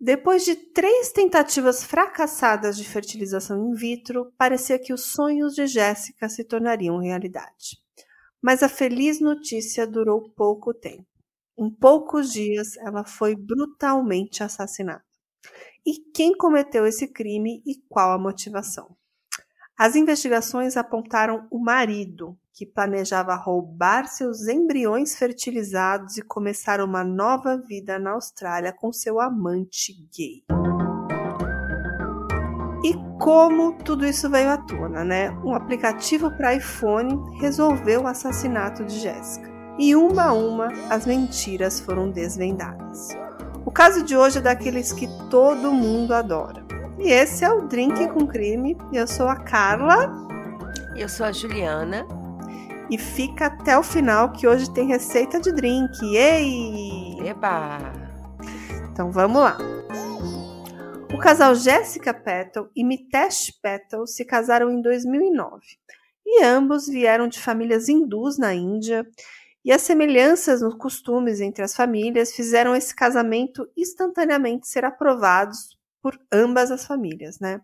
Depois 0.00 0.44
de 0.44 0.54
três 0.54 1.10
tentativas 1.10 1.82
fracassadas 1.82 2.76
de 2.76 2.84
fertilização 2.84 3.68
in 3.68 3.74
vitro, 3.74 4.32
parecia 4.38 4.78
que 4.78 4.92
os 4.92 5.06
sonhos 5.06 5.54
de 5.54 5.66
Jéssica 5.66 6.28
se 6.28 6.44
tornariam 6.44 6.98
realidade. 6.98 7.82
Mas 8.40 8.62
a 8.62 8.68
feliz 8.68 9.20
notícia 9.20 9.86
durou 9.86 10.30
pouco 10.30 10.72
tempo. 10.72 11.06
Em 11.58 11.68
poucos 11.68 12.32
dias, 12.32 12.76
ela 12.76 13.04
foi 13.04 13.34
brutalmente 13.34 14.44
assassinada. 14.44 15.02
E 15.84 15.98
quem 16.14 16.36
cometeu 16.36 16.86
esse 16.86 17.08
crime 17.08 17.60
e 17.66 17.74
qual 17.88 18.12
a 18.12 18.18
motivação? 18.18 18.96
As 19.76 19.96
investigações 19.96 20.76
apontaram 20.76 21.48
o 21.50 21.58
marido, 21.58 22.38
que 22.58 22.66
planejava 22.66 23.36
roubar 23.36 24.08
seus 24.08 24.48
embriões 24.48 25.14
fertilizados 25.14 26.16
e 26.16 26.22
começar 26.22 26.80
uma 26.80 27.04
nova 27.04 27.56
vida 27.56 28.00
na 28.00 28.10
Austrália 28.10 28.72
com 28.72 28.92
seu 28.92 29.20
amante 29.20 29.92
gay. 30.12 30.42
E 32.82 32.94
como 33.20 33.78
tudo 33.84 34.04
isso 34.04 34.28
veio 34.28 34.50
à 34.50 34.56
tona, 34.56 35.04
né? 35.04 35.30
Um 35.44 35.54
aplicativo 35.54 36.32
para 36.32 36.56
iPhone 36.56 37.38
resolveu 37.38 38.02
o 38.02 38.06
assassinato 38.08 38.84
de 38.84 38.98
Jéssica. 38.98 39.48
E 39.78 39.94
uma 39.94 40.24
a 40.24 40.32
uma 40.32 40.66
as 40.90 41.06
mentiras 41.06 41.78
foram 41.78 42.10
desvendadas. 42.10 43.10
O 43.64 43.70
caso 43.70 44.02
de 44.02 44.16
hoje 44.16 44.38
é 44.38 44.40
daqueles 44.40 44.92
que 44.92 45.06
todo 45.30 45.70
mundo 45.70 46.12
adora. 46.12 46.66
E 46.98 47.12
esse 47.12 47.44
é 47.44 47.52
o 47.52 47.68
Drink 47.68 48.08
com 48.08 48.26
Crime. 48.26 48.76
Eu 48.92 49.06
sou 49.06 49.28
a 49.28 49.36
Carla. 49.36 50.10
Eu 50.96 51.08
sou 51.08 51.24
a 51.24 51.30
Juliana. 51.30 52.17
E 52.90 52.96
fica 52.96 53.46
até 53.46 53.78
o 53.78 53.82
final 53.82 54.32
que 54.32 54.46
hoje 54.46 54.72
tem 54.72 54.88
receita 54.88 55.38
de 55.38 55.52
drink. 55.52 56.02
Ei! 56.16 57.28
Eba! 57.28 57.78
Então 58.90 59.10
vamos 59.12 59.42
lá. 59.42 59.58
O 61.12 61.18
casal 61.18 61.54
Jessica 61.54 62.14
Petal 62.14 62.70
e 62.74 62.84
Mitesh 62.84 63.50
Petal 63.60 64.06
se 64.06 64.24
casaram 64.24 64.70
em 64.70 64.80
2009 64.80 65.60
e 66.24 66.44
ambos 66.44 66.86
vieram 66.86 67.26
de 67.26 67.40
famílias 67.40 67.88
hindus 67.88 68.38
na 68.38 68.54
Índia. 68.54 69.06
E 69.64 69.72
as 69.72 69.82
semelhanças 69.82 70.60
nos 70.60 70.74
costumes 70.74 71.40
entre 71.40 71.64
as 71.64 71.74
famílias 71.74 72.32
fizeram 72.32 72.74
esse 72.76 72.94
casamento 72.94 73.68
instantaneamente 73.76 74.68
ser 74.68 74.84
aprovados 74.84 75.78
por 76.00 76.18
ambas 76.32 76.70
as 76.70 76.86
famílias, 76.86 77.40
né? 77.40 77.60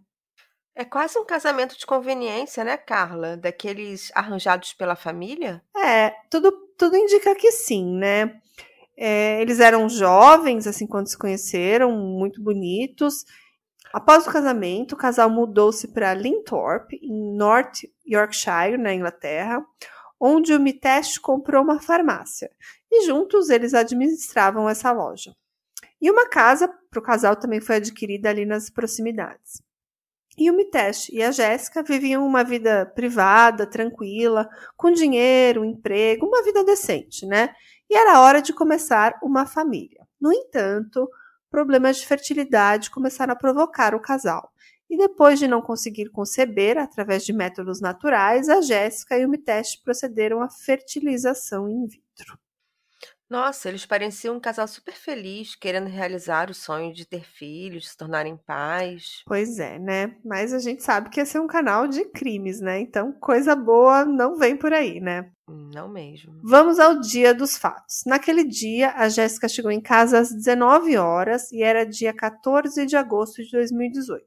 É 0.77 0.85
quase 0.85 1.17
um 1.19 1.25
casamento 1.25 1.79
de 1.79 1.87
conveniência, 1.87 2.65
né, 2.65 2.77
Carla? 2.77 3.37
Daqueles 3.37 4.11
arranjados 4.15 4.73
pela 4.73 4.97
família? 4.97 5.63
É, 5.77 6.11
tudo, 6.29 6.51
tudo 6.77 6.97
indica 6.97 7.35
que 7.37 7.53
sim, 7.53 7.97
né? 7.97 8.41
É, 8.97 9.41
eles 9.41 9.61
eram 9.61 9.89
jovens, 9.89 10.67
assim, 10.67 10.87
quando 10.87 11.09
se 11.09 11.17
conheceram, 11.17 11.93
muito 11.93 12.43
bonitos. 12.43 13.25
Após 13.93 14.27
o 14.27 14.33
casamento, 14.33 14.93
o 14.93 14.99
casal 14.99 15.31
mudou-se 15.31 15.87
para 15.93 16.15
Linthorpe, 16.15 16.99
em 17.01 17.37
North 17.37 17.83
Yorkshire, 18.05 18.77
na 18.77 18.93
Inglaterra, 18.93 19.65
onde 20.19 20.53
o 20.53 20.59
Mitesh 20.59 21.19
comprou 21.19 21.63
uma 21.63 21.81
farmácia. 21.81 22.51
E 22.91 23.07
juntos 23.07 23.51
eles 23.51 23.75
administravam 23.75 24.69
essa 24.69 24.91
loja. 24.91 25.33
E 26.01 26.11
uma 26.11 26.29
casa 26.29 26.69
para 26.91 26.99
o 26.99 27.03
casal 27.03 27.37
também 27.37 27.61
foi 27.61 27.77
adquirida 27.77 28.29
ali 28.29 28.45
nas 28.45 28.69
proximidades. 28.69 29.63
E 30.37 30.51
o 30.51 30.57
Mitesh 30.57 31.09
e 31.11 31.23
a 31.23 31.31
Jéssica 31.31 31.83
viviam 31.83 32.27
uma 32.27 32.43
vida 32.43 32.87
privada, 32.87 33.67
tranquila, 33.67 34.49
com 34.77 34.91
dinheiro, 34.91 35.65
emprego, 35.65 36.27
uma 36.27 36.43
vida 36.43 36.65
decente, 36.65 37.25
né? 37.25 37.55
E 37.89 37.97
era 37.97 38.21
hora 38.21 38.43
de 38.43 38.53
começar 38.53 39.19
uma 39.23 39.47
família. 39.47 40.05
No 40.21 40.33
entanto, 40.33 41.09
problemas 41.51 41.99
de 41.99 42.07
fertilidade 42.07 42.91
começaram 42.91 43.33
a 43.33 43.37
provocar 43.37 43.95
o 43.95 44.01
casal. 44.01 44.51
E 44.91 44.97
depois 44.97 45.39
de 45.39 45.47
não 45.47 45.63
conseguir 45.63 46.11
conceber 46.11 46.79
através 46.79 47.25
de 47.25 47.33
métodos 47.33 47.81
naturais, 47.81 48.49
a 48.49 48.61
Jéssica 48.61 49.17
e 49.17 49.25
o 49.25 49.29
Mitesh 49.29 49.77
procederam 49.77 50.41
à 50.43 50.51
fertilização 50.51 51.69
in 51.69 51.87
vitro. 51.87 52.04
Nossa, 53.35 53.69
eles 53.69 53.85
pareciam 53.85 54.37
um 54.37 54.41
casal 54.41 54.69
super 54.69 54.95
feliz, 54.95 55.57
querendo 55.57 55.89
realizar 55.89 56.51
o 56.51 56.55
sonho 56.55 56.95
de 56.95 57.05
ter 57.05 57.25
filhos, 57.25 57.89
se 57.89 57.97
tornarem 57.97 58.37
pais. 58.37 59.25
Pois 59.27 59.59
é, 59.59 59.77
né? 59.77 60.15
Mas 60.25 60.53
a 60.53 60.61
gente 60.61 60.85
sabe 60.85 61.11
que 61.11 61.19
esse 61.19 61.37
é 61.37 61.41
um 61.41 61.49
canal 61.49 61.89
de 61.89 62.05
crimes, 62.05 62.61
né? 62.61 62.79
Então, 62.79 63.11
coisa 63.11 63.57
boa 63.57 64.05
não 64.05 64.39
vem 64.39 64.57
por 64.57 64.73
aí, 64.73 65.01
né? 65.01 65.33
Não 65.49 65.89
mesmo. 65.89 66.33
Vamos 66.45 66.79
ao 66.79 67.01
dia 67.01 67.35
dos 67.35 67.59
fatos. 67.59 68.05
Naquele 68.07 68.45
dia, 68.45 68.93
a 68.93 69.09
Jéssica 69.09 69.49
chegou 69.49 69.73
em 69.73 69.81
casa 69.81 70.21
às 70.21 70.33
19 70.33 70.97
horas 70.97 71.51
e 71.51 71.61
era 71.61 71.85
dia 71.85 72.15
14 72.15 72.87
de 72.87 72.95
agosto 72.95 73.43
de 73.43 73.51
2018. 73.51 74.25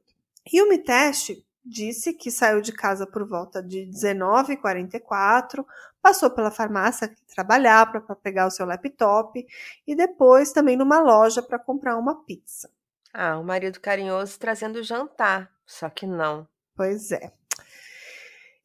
E 0.52 0.60
o 0.60 0.68
Mitesh 0.68 1.32
disse 1.64 2.12
que 2.12 2.30
saiu 2.30 2.60
de 2.60 2.72
casa 2.72 3.06
por 3.06 3.26
volta 3.26 3.62
de 3.62 3.86
19h44, 3.86 5.64
passou 6.00 6.30
pela 6.30 6.50
farmácia 6.50 7.08
que 7.08 7.22
trabalhava 7.26 8.00
para 8.00 8.16
pegar 8.16 8.46
o 8.46 8.50
seu 8.50 8.64
laptop 8.66 9.46
e 9.86 9.94
depois 9.94 10.52
também 10.52 10.76
numa 10.76 11.00
loja 11.00 11.42
para 11.42 11.58
comprar 11.58 11.96
uma 11.96 12.24
pizza. 12.24 12.70
Ah, 13.12 13.38
o 13.38 13.44
marido 13.44 13.80
carinhoso 13.80 14.38
trazendo 14.38 14.82
jantar, 14.82 15.50
só 15.66 15.88
que 15.88 16.06
não. 16.06 16.46
Pois 16.76 17.10
é. 17.10 17.32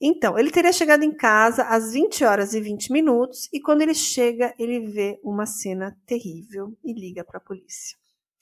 Então, 0.05 0.37
ele 0.37 0.51
teria 0.51 0.73
chegado 0.73 1.03
em 1.03 1.15
casa 1.15 1.63
às 1.63 1.93
20 1.93 2.25
horas 2.25 2.53
e 2.53 2.59
20 2.59 2.91
minutos 2.91 3.47
e 3.53 3.61
quando 3.61 3.81
ele 3.81 3.95
chega, 3.95 4.53
ele 4.59 4.91
vê 4.91 5.19
uma 5.23 5.45
cena 5.45 5.97
terrível 6.05 6.77
e 6.83 6.91
liga 6.91 7.23
para 7.23 7.37
a 7.37 7.41
polícia. 7.41 7.97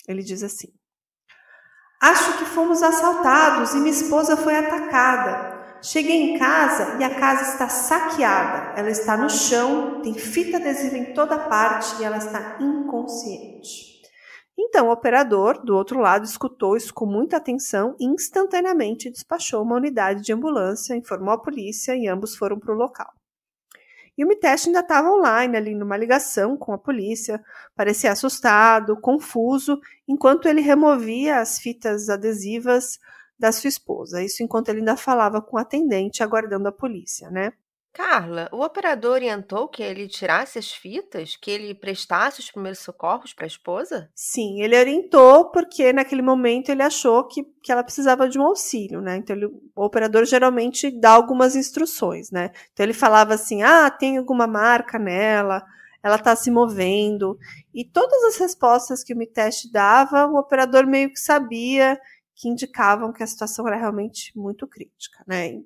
Ele 0.07 0.23
diz 0.23 0.41
assim: 0.41 0.73
Acho 2.01 2.39
que 2.39 2.45
fomos 2.45 2.81
assaltados 2.81 3.75
e 3.75 3.77
minha 3.77 3.91
esposa 3.91 4.35
foi 4.35 4.55
atacada. 4.55 5.77
Cheguei 5.83 6.33
em 6.33 6.39
casa 6.39 6.97
e 6.99 7.03
a 7.03 7.19
casa 7.19 7.51
está 7.51 7.69
saqueada. 7.69 8.73
Ela 8.75 8.89
está 8.89 9.15
no 9.15 9.29
chão, 9.29 10.01
tem 10.01 10.15
fita 10.15 10.57
adesiva 10.57 10.97
em 10.97 11.13
toda 11.13 11.37
parte 11.37 12.01
e 12.01 12.03
ela 12.03 12.17
está 12.17 12.57
inconsciente. 12.59 14.01
Então 14.57 14.87
o 14.87 14.91
operador 14.91 15.63
do 15.63 15.75
outro 15.75 15.99
lado 15.99 16.25
escutou 16.25 16.75
isso 16.75 16.91
com 16.91 17.05
muita 17.05 17.37
atenção 17.37 17.95
e 17.99 18.05
instantaneamente 18.05 19.11
despachou 19.11 19.61
uma 19.61 19.75
unidade 19.75 20.23
de 20.23 20.33
ambulância, 20.33 20.95
informou 20.95 21.35
a 21.35 21.41
polícia 21.41 21.95
e 21.95 22.07
ambos 22.07 22.35
foram 22.35 22.59
para 22.59 22.73
o 22.73 22.77
local. 22.77 23.13
E 24.17 24.23
o 24.25 24.27
Mitesh 24.27 24.67
ainda 24.67 24.81
estava 24.81 25.09
online 25.09 25.57
ali 25.57 25.75
numa 25.75 25.97
ligação 25.97 26.57
com 26.57 26.73
a 26.73 26.77
polícia, 26.77 27.43
parecia 27.75 28.11
assustado, 28.11 28.99
confuso, 28.99 29.79
enquanto 30.07 30.47
ele 30.47 30.61
removia 30.61 31.39
as 31.39 31.59
fitas 31.59 32.09
adesivas 32.09 32.99
da 33.39 33.51
sua 33.51 33.69
esposa. 33.69 34.21
Isso 34.23 34.43
enquanto 34.43 34.69
ele 34.69 34.79
ainda 34.79 34.97
falava 34.97 35.41
com 35.41 35.57
o 35.57 35.59
atendente, 35.59 36.23
aguardando 36.23 36.67
a 36.67 36.71
polícia, 36.71 37.29
né? 37.31 37.53
Carla, 37.93 38.47
o 38.53 38.63
operador 38.63 39.11
orientou 39.11 39.67
que 39.67 39.83
ele 39.83 40.07
tirasse 40.07 40.57
as 40.57 40.71
fitas, 40.71 41.35
que 41.35 41.51
ele 41.51 41.75
prestasse 41.75 42.39
os 42.39 42.49
primeiros 42.49 42.79
socorros 42.79 43.33
para 43.33 43.45
a 43.45 43.47
esposa? 43.47 44.09
Sim, 44.15 44.61
ele 44.61 44.79
orientou 44.79 45.51
porque 45.51 45.91
naquele 45.91 46.21
momento 46.21 46.69
ele 46.69 46.81
achou 46.81 47.27
que, 47.27 47.43
que 47.61 47.71
ela 47.71 47.83
precisava 47.83 48.29
de 48.29 48.39
um 48.39 48.43
auxílio, 48.43 49.01
né? 49.01 49.17
Então 49.17 49.35
ele, 49.35 49.45
o 49.45 49.83
operador 49.83 50.23
geralmente 50.23 50.89
dá 50.89 51.11
algumas 51.11 51.53
instruções, 51.53 52.31
né? 52.31 52.51
Então 52.71 52.85
ele 52.85 52.93
falava 52.93 53.33
assim: 53.33 53.61
ah, 53.61 53.89
tem 53.89 54.17
alguma 54.17 54.47
marca 54.47 54.97
nela, 54.97 55.61
ela 56.01 56.15
está 56.15 56.33
se 56.33 56.49
movendo. 56.49 57.37
E 57.73 57.83
todas 57.83 58.23
as 58.23 58.37
respostas 58.37 59.03
que 59.03 59.13
o 59.13 59.17
Mitest 59.17 59.69
dava, 59.69 60.27
o 60.27 60.37
operador 60.37 60.87
meio 60.87 61.09
que 61.09 61.19
sabia 61.19 61.99
que 62.35 62.49
indicavam 62.49 63.13
que 63.13 63.21
a 63.21 63.27
situação 63.27 63.67
era 63.67 63.77
realmente 63.77 64.31
muito 64.35 64.65
crítica, 64.65 65.23
né? 65.27 65.61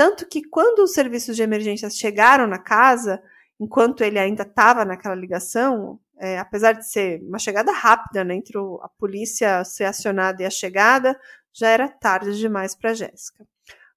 Tanto 0.00 0.26
que 0.26 0.42
quando 0.42 0.78
os 0.78 0.94
serviços 0.94 1.36
de 1.36 1.42
emergência 1.42 1.90
chegaram 1.90 2.46
na 2.46 2.58
casa, 2.58 3.22
enquanto 3.60 4.02
ele 4.02 4.18
ainda 4.18 4.44
estava 4.44 4.82
naquela 4.82 5.14
ligação, 5.14 6.00
é, 6.18 6.38
apesar 6.38 6.72
de 6.72 6.90
ser 6.90 7.20
uma 7.22 7.38
chegada 7.38 7.70
rápida, 7.70 8.24
né, 8.24 8.34
entre 8.34 8.56
a 8.56 8.88
polícia 8.98 9.62
ser 9.62 9.84
acionada 9.84 10.42
e 10.42 10.46
a 10.46 10.50
chegada, 10.50 11.20
já 11.52 11.68
era 11.68 11.86
tarde 11.86 12.38
demais 12.38 12.74
para 12.74 12.94
Jéssica. 12.94 13.46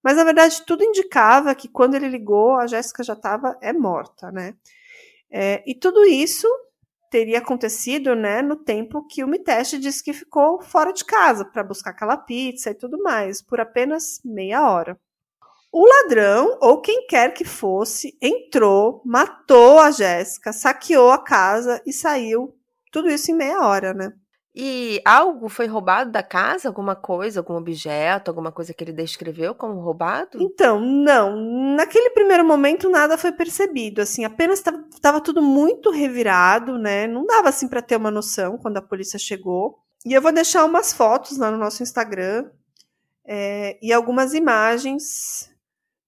Mas 0.04 0.18
na 0.18 0.26
verdade 0.26 0.66
tudo 0.68 0.84
indicava 0.84 1.56
que 1.56 1.70
quando 1.70 1.96
ele 1.96 2.10
ligou, 2.10 2.58
a 2.58 2.68
Jéssica 2.68 3.02
já 3.02 3.14
estava 3.14 3.58
é 3.62 3.72
morta, 3.72 4.30
né? 4.30 4.56
É, 5.32 5.64
e 5.66 5.74
tudo 5.74 6.04
isso 6.04 6.50
teria 7.10 7.38
acontecido, 7.38 8.14
né, 8.14 8.42
no 8.42 8.58
tempo 8.58 9.08
que 9.08 9.24
o 9.24 9.28
Miteste 9.30 9.80
disse 9.80 10.04
que 10.04 10.12
ficou 10.12 10.62
fora 10.62 10.92
de 10.92 11.06
casa 11.06 11.46
para 11.46 11.64
buscar 11.64 11.92
aquela 11.92 12.18
pizza 12.18 12.72
e 12.72 12.76
tudo 12.76 13.02
mais, 13.02 13.42
por 13.42 13.62
apenas 13.62 14.20
meia 14.26 14.70
hora. 14.70 15.00
O 15.76 15.88
ladrão, 15.88 16.60
ou 16.62 16.80
quem 16.82 17.08
quer 17.08 17.34
que 17.34 17.44
fosse, 17.44 18.16
entrou, 18.22 19.02
matou 19.04 19.80
a 19.80 19.90
Jéssica, 19.90 20.54
saqueou 20.54 21.10
a 21.10 21.18
casa 21.18 21.82
e 21.84 21.92
saiu. 21.92 22.56
Tudo 22.92 23.10
isso 23.10 23.32
em 23.32 23.34
meia 23.34 23.60
hora, 23.66 23.92
né? 23.92 24.14
E 24.54 25.02
algo 25.04 25.50
foi 25.50 25.66
roubado 25.66 26.12
da 26.12 26.22
casa? 26.22 26.68
Alguma 26.68 26.96
coisa, 26.96 27.40
algum 27.40 27.56
objeto, 27.56 28.30
alguma 28.30 28.52
coisa 28.52 28.72
que 28.72 28.84
ele 28.84 28.94
descreveu 28.94 29.56
como 29.56 29.80
roubado? 29.80 30.38
Então, 30.40 30.80
não. 30.80 31.36
Naquele 31.76 32.12
primeiro 32.12 32.46
momento 32.46 32.88
nada 32.88 33.18
foi 33.18 33.32
percebido, 33.32 34.00
assim, 34.00 34.24
apenas 34.24 34.64
estava 34.94 35.20
tudo 35.20 35.42
muito 35.42 35.90
revirado, 35.90 36.78
né? 36.78 37.08
Não 37.08 37.26
dava 37.26 37.50
assim 37.50 37.68
para 37.68 37.82
ter 37.82 37.96
uma 37.96 38.12
noção 38.12 38.60
quando 38.60 38.78
a 38.78 38.82
polícia 38.82 39.18
chegou. 39.18 39.80
E 40.06 40.14
eu 40.14 40.22
vou 40.22 40.32
deixar 40.32 40.66
umas 40.66 40.94
fotos 40.94 41.36
lá 41.36 41.50
no 41.50 41.58
nosso 41.58 41.82
Instagram 41.82 42.52
é, 43.26 43.80
e 43.82 43.92
algumas 43.92 44.36
imagens 44.36 45.52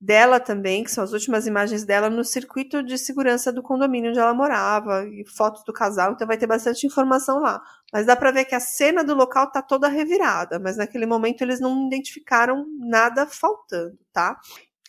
dela 0.06 0.40
também, 0.40 0.84
que 0.84 0.92
são 0.92 1.04
as 1.04 1.12
últimas 1.12 1.48
imagens 1.48 1.84
dela 1.84 2.10
no 2.10 2.24
circuito 2.24 2.84
de 2.84 2.98
segurança 2.98 3.52
do 3.52 3.64
condomínio 3.64 4.12
onde 4.12 4.20
ela 4.20 4.34
morava, 4.34 5.04
e 5.06 5.26
fotos 5.36 5.64
do 5.64 5.74
casal, 5.74 6.12
então 6.12 6.28
vai 6.28 6.38
ter 6.38 6.46
bastante 6.46 6.86
informação 6.86 7.40
lá. 7.40 7.60
Mas 7.92 8.06
dá 8.06 8.16
para 8.16 8.32
ver 8.32 8.46
que 8.46 8.54
a 8.54 8.60
cena 8.60 9.04
do 9.04 9.16
local 9.16 9.52
tá 9.52 9.62
toda 9.62 9.88
revirada, 9.88 10.60
mas 10.60 10.78
naquele 10.78 11.08
momento 11.08 11.42
eles 11.42 11.60
não 11.60 11.88
identificaram 11.88 12.66
nada 12.80 13.26
faltando, 13.26 13.98
tá? 14.14 14.40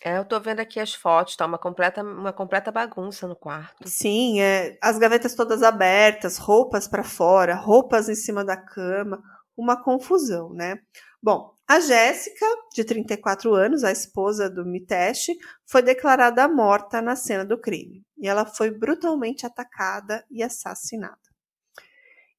É, 0.03 0.19
eu 0.19 0.25
tô 0.25 0.39
vendo 0.39 0.59
aqui 0.59 0.79
as 0.79 0.93
fotos, 0.93 1.35
tá 1.35 1.45
uma 1.47 1.57
completa, 1.57 2.03
uma 2.03 2.31
completa 2.31 2.71
bagunça 2.71 3.27
no 3.27 3.35
quarto. 3.35 3.89
Sim, 3.89 4.39
é, 4.39 4.77
as 4.81 4.99
gavetas 4.99 5.33
todas 5.33 5.63
abertas, 5.63 6.37
roupas 6.37 6.87
para 6.87 7.03
fora, 7.03 7.55
roupas 7.55 8.07
em 8.07 8.15
cima 8.15 8.45
da 8.45 8.55
cama, 8.55 9.19
uma 9.57 9.81
confusão, 9.83 10.53
né? 10.53 10.77
Bom, 11.21 11.56
a 11.67 11.81
Jéssica, 11.81 12.45
de 12.73 12.85
34 12.85 13.53
anos, 13.53 13.83
a 13.83 13.91
esposa 13.91 14.49
do 14.49 14.65
Mitesh, 14.65 15.27
foi 15.65 15.81
declarada 15.81 16.47
morta 16.47 17.01
na 17.01 17.15
cena 17.15 17.43
do 17.43 17.59
crime 17.59 18.05
e 18.17 18.25
ela 18.25 18.45
foi 18.45 18.71
brutalmente 18.71 19.45
atacada 19.45 20.25
e 20.31 20.41
assassinada. 20.41 21.17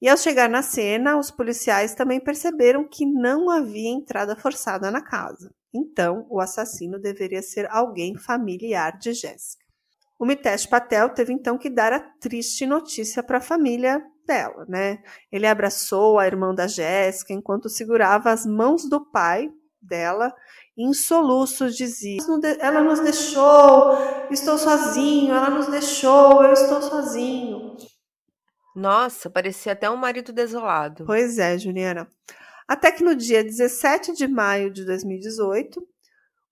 E 0.00 0.08
ao 0.08 0.16
chegar 0.16 0.48
na 0.48 0.62
cena, 0.62 1.18
os 1.18 1.30
policiais 1.30 1.94
também 1.94 2.18
perceberam 2.18 2.88
que 2.88 3.04
não 3.04 3.50
havia 3.50 3.90
entrada 3.90 4.34
forçada 4.34 4.90
na 4.90 5.02
casa. 5.02 5.52
Então, 5.74 6.26
o 6.30 6.40
assassino 6.40 6.98
deveria 6.98 7.42
ser 7.42 7.68
alguém 7.70 8.16
familiar 8.16 8.96
de 8.96 9.12
Jéssica. 9.12 9.64
O 10.18 10.24
Mitesh 10.24 10.66
Patel 10.66 11.10
teve 11.10 11.32
então 11.32 11.58
que 11.58 11.68
dar 11.68 11.92
a 11.92 12.00
triste 12.00 12.64
notícia 12.64 13.22
para 13.22 13.38
a 13.38 13.42
família 13.42 14.02
dela, 14.28 14.66
né? 14.68 15.02
Ele 15.32 15.46
abraçou 15.46 16.18
a 16.18 16.26
irmã 16.26 16.54
da 16.54 16.66
Jéssica 16.66 17.32
enquanto 17.32 17.68
segurava 17.68 18.30
as 18.30 18.44
mãos 18.46 18.88
do 18.88 19.00
pai 19.10 19.50
dela 19.80 20.32
em 20.76 20.92
soluços 20.92 21.74
dizia: 21.74 22.18
"Ela 22.60 22.82
nos 22.82 23.00
deixou, 23.00 23.96
estou 24.30 24.58
sozinho, 24.58 25.34
ela 25.34 25.50
nos 25.50 25.66
deixou, 25.66 26.44
eu 26.44 26.52
estou 26.52 26.80
sozinho". 26.82 27.76
Nossa, 28.76 29.28
parecia 29.28 29.72
até 29.72 29.90
um 29.90 29.96
marido 29.96 30.32
desolado. 30.32 31.04
Pois 31.04 31.38
é, 31.38 31.58
Juliana. 31.58 32.06
Até 32.68 32.92
que 32.92 33.02
no 33.02 33.16
dia 33.16 33.42
17 33.42 34.12
de 34.12 34.28
maio 34.28 34.70
de 34.70 34.84
2018, 34.84 35.82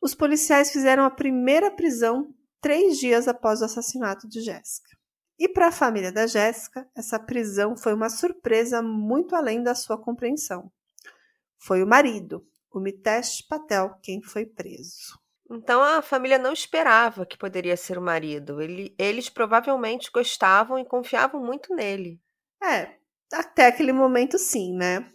os 0.00 0.14
policiais 0.14 0.72
fizeram 0.72 1.04
a 1.04 1.10
primeira 1.10 1.70
prisão 1.70 2.34
três 2.60 2.98
dias 2.98 3.28
após 3.28 3.60
o 3.60 3.66
assassinato 3.66 4.26
de 4.26 4.40
Jéssica. 4.40 4.95
E 5.38 5.48
para 5.48 5.68
a 5.68 5.72
família 5.72 6.10
da 6.10 6.26
Jéssica, 6.26 6.88
essa 6.96 7.18
prisão 7.18 7.76
foi 7.76 7.92
uma 7.92 8.08
surpresa 8.08 8.80
muito 8.82 9.34
além 9.36 9.62
da 9.62 9.74
sua 9.74 9.98
compreensão. 9.98 10.70
Foi 11.58 11.82
o 11.82 11.86
marido, 11.86 12.46
o 12.72 12.80
Mitesh 12.80 13.42
Patel, 13.42 13.98
quem 14.02 14.22
foi 14.22 14.46
preso. 14.46 15.18
Então 15.50 15.82
a 15.82 16.02
família 16.02 16.38
não 16.38 16.52
esperava 16.52 17.24
que 17.24 17.38
poderia 17.38 17.76
ser 17.76 17.98
o 17.98 18.02
marido. 18.02 18.60
Ele, 18.60 18.94
eles 18.98 19.28
provavelmente 19.28 20.10
gostavam 20.10 20.78
e 20.78 20.84
confiavam 20.84 21.42
muito 21.42 21.74
nele. 21.74 22.20
É, 22.62 22.96
até 23.32 23.66
aquele 23.66 23.92
momento 23.92 24.38
sim, 24.38 24.74
né? 24.74 25.06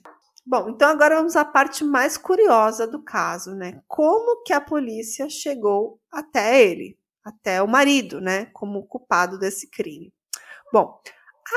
Bom, 0.46 0.70
então 0.70 0.90
agora 0.90 1.18
vamos 1.18 1.36
à 1.36 1.46
parte 1.46 1.84
mais 1.84 2.18
curiosa 2.18 2.88
do 2.88 3.04
caso, 3.04 3.54
né? 3.54 3.82
Como 3.88 4.44
que 4.44 4.54
a 4.54 4.62
polícia 4.62 5.30
chegou 5.30 6.00
até 6.12 6.64
ele, 6.64 6.98
até 7.24 7.62
o 7.62 7.68
marido, 7.68 8.20
né, 8.20 8.46
como 8.54 8.86
culpado 8.88 9.38
desse 9.38 9.70
crime? 9.70 10.14
Bom, 10.72 11.00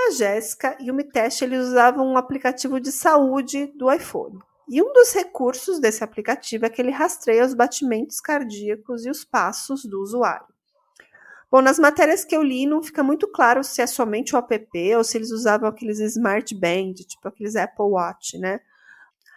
a 0.09 0.11
Jéssica 0.11 0.77
e 0.81 0.91
o 0.91 0.95
Mitesh 0.95 1.43
eles 1.43 1.69
usavam 1.69 2.07
um 2.07 2.17
aplicativo 2.17 2.81
de 2.81 2.91
saúde 2.91 3.67
do 3.77 3.93
iPhone. 3.93 4.39
E 4.69 4.83
um 4.83 4.93
dos 4.93 5.13
recursos 5.13 5.79
desse 5.79 6.03
aplicativo 6.03 6.65
é 6.65 6.71
que 6.71 6.81
ele 6.81 6.91
rastreia 6.91 7.45
os 7.45 7.55
batimentos 7.55 8.21
cardíacos 8.21 9.05
e 9.05 9.11
os 9.11 9.25
passos 9.25 9.85
do 9.85 10.01
usuário. 10.01 10.47
Bom, 11.51 11.61
nas 11.61 11.79
matérias 11.79 12.25
que 12.25 12.35
eu 12.35 12.43
li, 12.43 12.67
não 12.67 12.83
fica 12.83 13.03
muito 13.03 13.31
claro 13.31 13.63
se 13.63 13.81
é 13.81 13.87
somente 13.87 14.35
o 14.35 14.39
app 14.39 14.97
ou 14.97 15.05
se 15.05 15.17
eles 15.17 15.31
usavam 15.31 15.69
aqueles 15.69 16.01
smart 16.01 16.53
band, 16.55 16.95
tipo 17.07 17.29
aqueles 17.29 17.55
Apple 17.55 17.85
Watch, 17.85 18.39
né? 18.39 18.59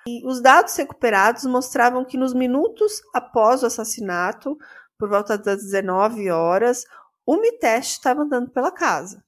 E 0.08 0.26
os 0.26 0.42
dados 0.42 0.76
recuperados 0.76 1.46
mostravam 1.46 2.04
que 2.06 2.18
nos 2.18 2.34
minutos 2.34 3.02
após 3.14 3.62
o 3.62 3.68
assassinato, 3.68 4.58
por 4.98 5.10
volta 5.10 5.38
das 5.38 5.64
19 5.64 6.30
horas, 6.30 6.86
o 7.26 7.38
Mitesh 7.38 7.94
estava 7.94 8.22
andando 8.22 8.50
pela 8.50 8.72
casa, 8.72 9.24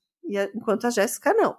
enquanto 0.53 0.87
a 0.87 0.89
Jéssica 0.89 1.33
não. 1.33 1.57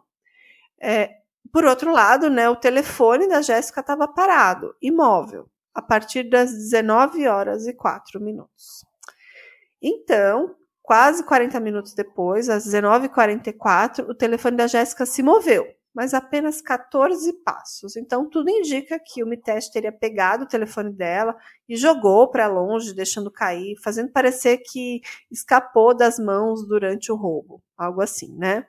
É, 0.80 1.18
por 1.52 1.64
outro 1.64 1.92
lado, 1.92 2.30
né, 2.30 2.48
o 2.48 2.56
telefone 2.56 3.28
da 3.28 3.42
Jéssica 3.42 3.80
estava 3.80 4.08
parado, 4.08 4.74
imóvel, 4.80 5.48
a 5.74 5.82
partir 5.82 6.28
das 6.28 6.52
19 6.52 7.26
horas 7.28 7.66
e 7.66 7.72
4 7.72 8.20
minutos. 8.20 8.84
Então, 9.82 10.54
quase 10.82 11.24
40 11.24 11.58
minutos 11.60 11.94
depois, 11.94 12.48
às 12.48 12.66
19h44, 12.66 14.08
o 14.08 14.14
telefone 14.14 14.56
da 14.56 14.66
Jéssica 14.66 15.06
se 15.06 15.22
moveu 15.22 15.66
mas 15.94 16.14
apenas 16.14 16.60
14 16.60 17.32
passos. 17.44 17.96
Então, 17.96 18.28
tudo 18.28 18.50
indica 18.50 18.98
que 18.98 19.22
o 19.22 19.26
Mitesh 19.26 19.69
teria 19.69 19.92
pegado 19.92 20.44
o 20.44 20.48
telefone 20.48 20.92
dela 20.92 21.37
e 21.69 21.76
jogou 21.76 22.28
para 22.31 22.46
longe, 22.46 22.94
deixando 22.94 23.31
cair, 23.31 23.76
fazendo 23.82 24.10
parecer 24.10 24.58
que 24.58 25.00
escapou 25.31 25.94
das 25.94 26.19
mãos 26.19 26.66
durante 26.66 27.10
o 27.10 27.16
roubo. 27.16 27.62
Algo 27.76 28.00
assim, 28.00 28.34
né? 28.37 28.66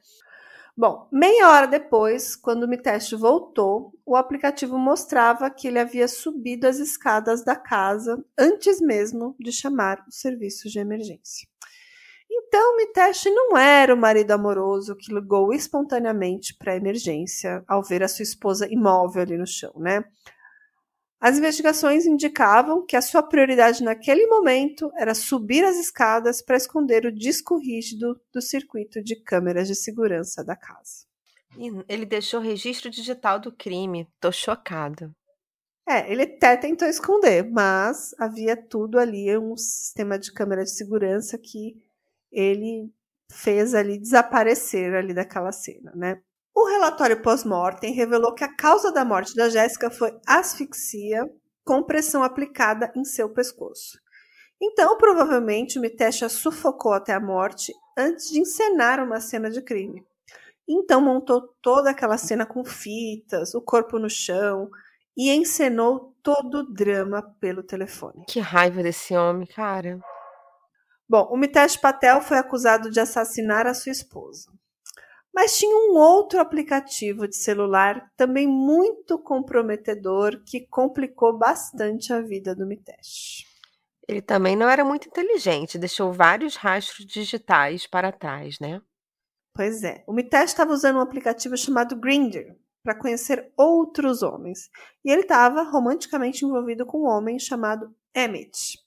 Bom, 0.75 1.07
meia 1.12 1.50
hora 1.50 1.68
depois, 1.68 2.35
quando 2.35 2.63
o 2.63 2.68
Mitesh 2.68 3.12
voltou, 3.12 3.94
o 4.06 4.15
aplicativo 4.15 4.79
mostrava 4.79 5.50
que 5.50 5.67
ele 5.67 5.77
havia 5.77 6.07
subido 6.07 6.65
as 6.65 6.79
escadas 6.79 7.44
da 7.44 7.56
casa 7.56 8.24
antes 8.38 8.79
mesmo 8.79 9.35
de 9.38 9.51
chamar 9.51 10.03
o 10.07 10.12
serviço 10.12 10.69
de 10.69 10.79
emergência. 10.79 11.50
Então, 12.33 12.78
Mitesh 12.78 13.25
não 13.25 13.57
era 13.57 13.94
o 13.94 13.98
marido 13.98 14.31
amoroso 14.31 14.95
que 14.95 15.13
ligou 15.13 15.54
espontaneamente 15.54 16.56
para 16.57 16.72
a 16.72 16.78
emergência 16.78 17.62
ao 17.68 17.83
ver 17.83 18.04
a 18.04 18.07
sua 18.07 18.24
esposa 18.24 18.72
imóvel 18.72 19.22
ali 19.22 19.38
no 19.38 19.45
chão, 19.45 19.74
né? 19.75 20.06
As 21.19 21.38
investigações 21.38 22.06
indicavam 22.06 22.86
que 22.86 22.95
a 22.95 23.01
sua 23.01 23.22
prioridade 23.22 23.83
naquele 23.83 24.25
momento 24.28 24.92
era 24.98 25.13
subir 25.13 25.63
as 25.63 25.78
escadas 25.78 26.42
para 26.42 26.57
esconder 26.57 27.06
o 27.06 27.12
disco 27.12 27.57
rígido 27.60 28.19
do 28.34 28.42
circuito 28.42 29.04
de 29.04 29.16
câmeras 29.18 29.68
de 29.68 29.75
segurança 29.75 30.44
da 30.44 30.56
casa. 30.56 31.06
Ele 31.88 32.06
deixou 32.06 32.39
o 32.39 32.44
registro 32.44 32.89
digital 32.89 33.39
do 33.39 33.51
crime. 33.51 34.07
Tô 34.19 34.31
chocada. 34.31 35.13
É, 35.88 36.12
ele 36.12 36.24
até 36.24 36.55
tentou 36.55 36.88
esconder, 36.88 37.44
mas 37.44 38.15
havia 38.17 38.55
tudo 38.55 38.98
ali, 38.98 39.38
um 39.38 39.58
sistema 39.58 40.17
de 40.17 40.32
câmera 40.32 40.63
de 40.63 40.72
segurança 40.72 41.38
que 41.38 41.75
ele 42.31 42.91
fez 43.31 43.73
ali 43.73 43.97
desaparecer 43.97 44.93
ali 44.93 45.13
daquela 45.13 45.51
cena, 45.51 45.91
né? 45.95 46.21
O 46.53 46.67
relatório 46.67 47.21
pós-mortem 47.21 47.93
revelou 47.93 48.33
que 48.33 48.43
a 48.43 48.53
causa 48.53 48.91
da 48.91 49.05
morte 49.05 49.35
da 49.35 49.50
Jéssica 49.50 49.89
foi 49.89 50.11
asfixia 50.27 51.29
com 51.63 51.83
pressão 51.83 52.23
aplicada 52.23 52.91
em 52.95 53.05
seu 53.05 53.29
pescoço. 53.29 53.97
Então, 54.61 54.97
provavelmente, 54.97 55.79
o 55.79 55.81
Mitesh 55.81 56.23
a 56.23 56.29
sufocou 56.29 56.93
até 56.93 57.13
a 57.13 57.19
morte 57.19 57.73
antes 57.97 58.29
de 58.29 58.39
encenar 58.39 59.03
uma 59.03 59.19
cena 59.19 59.50
de 59.50 59.61
crime. 59.61 60.03
Então, 60.67 61.01
montou 61.01 61.50
toda 61.61 61.89
aquela 61.89 62.17
cena 62.17 62.45
com 62.45 62.63
fitas, 62.63 63.55
o 63.55 63.61
corpo 63.61 63.97
no 63.97 64.09
chão 64.09 64.69
e 65.17 65.31
encenou 65.31 66.15
todo 66.21 66.59
o 66.59 66.73
drama 66.73 67.21
pelo 67.39 67.63
telefone. 67.63 68.23
Que 68.27 68.39
raiva 68.39 68.83
desse 68.83 69.15
homem, 69.15 69.47
cara. 69.47 70.00
Bom, 71.12 71.27
o 71.30 71.36
Mitesh 71.36 71.75
Patel 71.75 72.22
foi 72.22 72.38
acusado 72.38 72.89
de 72.89 72.98
assassinar 72.98 73.68
a 73.68 73.74
sua 73.74 73.91
esposa. 73.91 74.50
Mas 75.36 75.58
tinha 75.58 75.75
um 75.75 75.98
outro 75.98 76.39
aplicativo 76.39 77.27
de 77.27 77.36
celular 77.36 78.10
também 78.15 78.48
muito 78.48 79.20
comprometedor 79.20 80.41
que 80.46 80.65
complicou 80.68 81.38
bastante 81.38 82.13
a 82.13 82.22
vida 82.22 82.56
do 82.56 82.65
Mitesh. 82.65 83.44
Ele 84.08 84.22
também 84.22 84.56
não 84.56 84.70
era 84.70 84.86
muito 84.86 85.10
inteligente, 85.10 85.77
deixou 85.77 86.13
vários 86.13 86.56
rastros 86.56 87.06
digitais 87.06 87.86
para 87.86 88.13
trás, 88.13 88.58
né? 88.62 88.82
Pois 89.53 89.84
é. 89.84 90.06
O 90.08 90.13
Mitesh 90.13 90.51
estava 90.51 90.72
usando 90.72 90.96
um 90.96 91.01
aplicativo 91.01 91.58
chamado 91.58 91.98
Grindr 91.98 92.56
para 92.86 92.98
conhecer 92.98 93.51
outros 93.58 94.24
homens. 94.24 94.70
E 95.03 95.12
ele 95.12 95.24
estava 95.24 95.63
romanticamente 95.63 96.46
envolvido 96.46 96.86
com 96.86 97.00
um 97.00 97.10
homem 97.10 97.38
chamado 97.38 97.94
Emmett. 98.15 98.80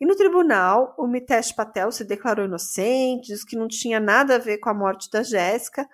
E 0.00 0.06
no 0.06 0.14
tribunal, 0.14 0.94
o 0.98 1.06
Mitesh 1.06 1.52
Patel 1.52 1.90
se 1.90 2.04
declarou 2.04 2.44
inocente, 2.44 3.28
disse 3.28 3.46
que 3.46 3.56
não 3.56 3.66
tinha 3.66 3.98
nada 3.98 4.36
a 4.36 4.38
ver 4.38 4.58
com 4.58 4.68
a 4.68 4.74
morte 4.74 5.10
da 5.10 5.22
Jéssica, 5.22 5.88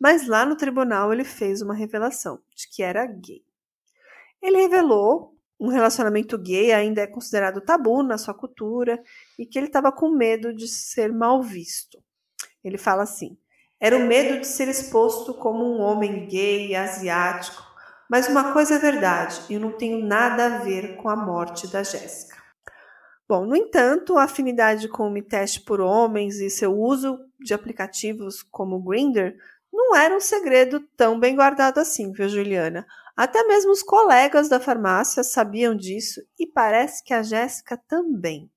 mas 0.00 0.26
lá 0.26 0.44
no 0.44 0.56
tribunal 0.56 1.12
ele 1.12 1.24
fez 1.24 1.60
uma 1.60 1.74
revelação 1.74 2.40
de 2.56 2.68
que 2.68 2.82
era 2.82 3.06
gay. 3.06 3.42
Ele 4.42 4.62
revelou 4.62 5.34
um 5.58 5.68
relacionamento 5.68 6.36
gay 6.36 6.72
ainda 6.72 7.00
é 7.00 7.06
considerado 7.06 7.60
tabu 7.60 8.02
na 8.02 8.18
sua 8.18 8.34
cultura 8.34 9.00
e 9.38 9.46
que 9.46 9.58
ele 9.58 9.68
estava 9.68 9.92
com 9.92 10.10
medo 10.10 10.54
de 10.54 10.68
ser 10.68 11.12
mal 11.12 11.42
visto. 11.42 12.02
Ele 12.62 12.76
fala 12.76 13.02
assim: 13.02 13.38
era 13.80 13.96
o 13.96 14.06
medo 14.06 14.40
de 14.40 14.46
ser 14.46 14.68
exposto 14.68 15.34
como 15.34 15.64
um 15.64 15.80
homem 15.80 16.26
gay 16.26 16.74
asiático, 16.74 17.62
Mas 18.10 18.28
uma 18.28 18.52
coisa 18.52 18.74
é 18.74 18.78
verdade, 18.78 19.40
eu 19.48 19.58
não 19.58 19.72
tenho 19.72 20.04
nada 20.04 20.44
a 20.46 20.58
ver 20.58 20.96
com 20.96 21.08
a 21.08 21.16
morte 21.16 21.66
da 21.66 21.82
Jéssica. 21.82 22.43
Bom, 23.26 23.46
no 23.46 23.56
entanto, 23.56 24.18
a 24.18 24.24
afinidade 24.24 24.86
com 24.88 25.08
o 25.08 25.10
Miteste 25.10 25.60
por 25.62 25.80
homens 25.80 26.40
e 26.40 26.50
seu 26.50 26.78
uso 26.78 27.18
de 27.40 27.54
aplicativos 27.54 28.42
como 28.42 28.76
o 28.76 28.82
Grindr 28.82 29.34
não 29.72 29.96
era 29.96 30.14
um 30.14 30.20
segredo 30.20 30.80
tão 30.96 31.18
bem 31.18 31.34
guardado 31.34 31.78
assim, 31.78 32.12
viu, 32.12 32.28
Juliana? 32.28 32.86
Até 33.16 33.42
mesmo 33.44 33.72
os 33.72 33.82
colegas 33.82 34.48
da 34.48 34.60
farmácia 34.60 35.24
sabiam 35.24 35.74
disso 35.74 36.20
e 36.38 36.46
parece 36.46 37.02
que 37.02 37.14
a 37.14 37.22
Jéssica 37.22 37.76
também. 37.88 38.50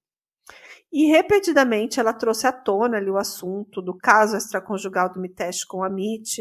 E 0.91 1.05
repetidamente 1.07 1.99
ela 1.99 2.13
trouxe 2.13 2.47
à 2.47 2.51
tona 2.51 2.97
ali 2.97 3.09
o 3.09 3.17
assunto 3.17 3.81
do 3.81 3.95
caso 3.97 4.35
extraconjugal 4.35 5.11
do 5.11 5.19
Mitesh 5.19 5.63
com 5.63 5.83
a 5.83 5.89
Mitch. 5.89 6.39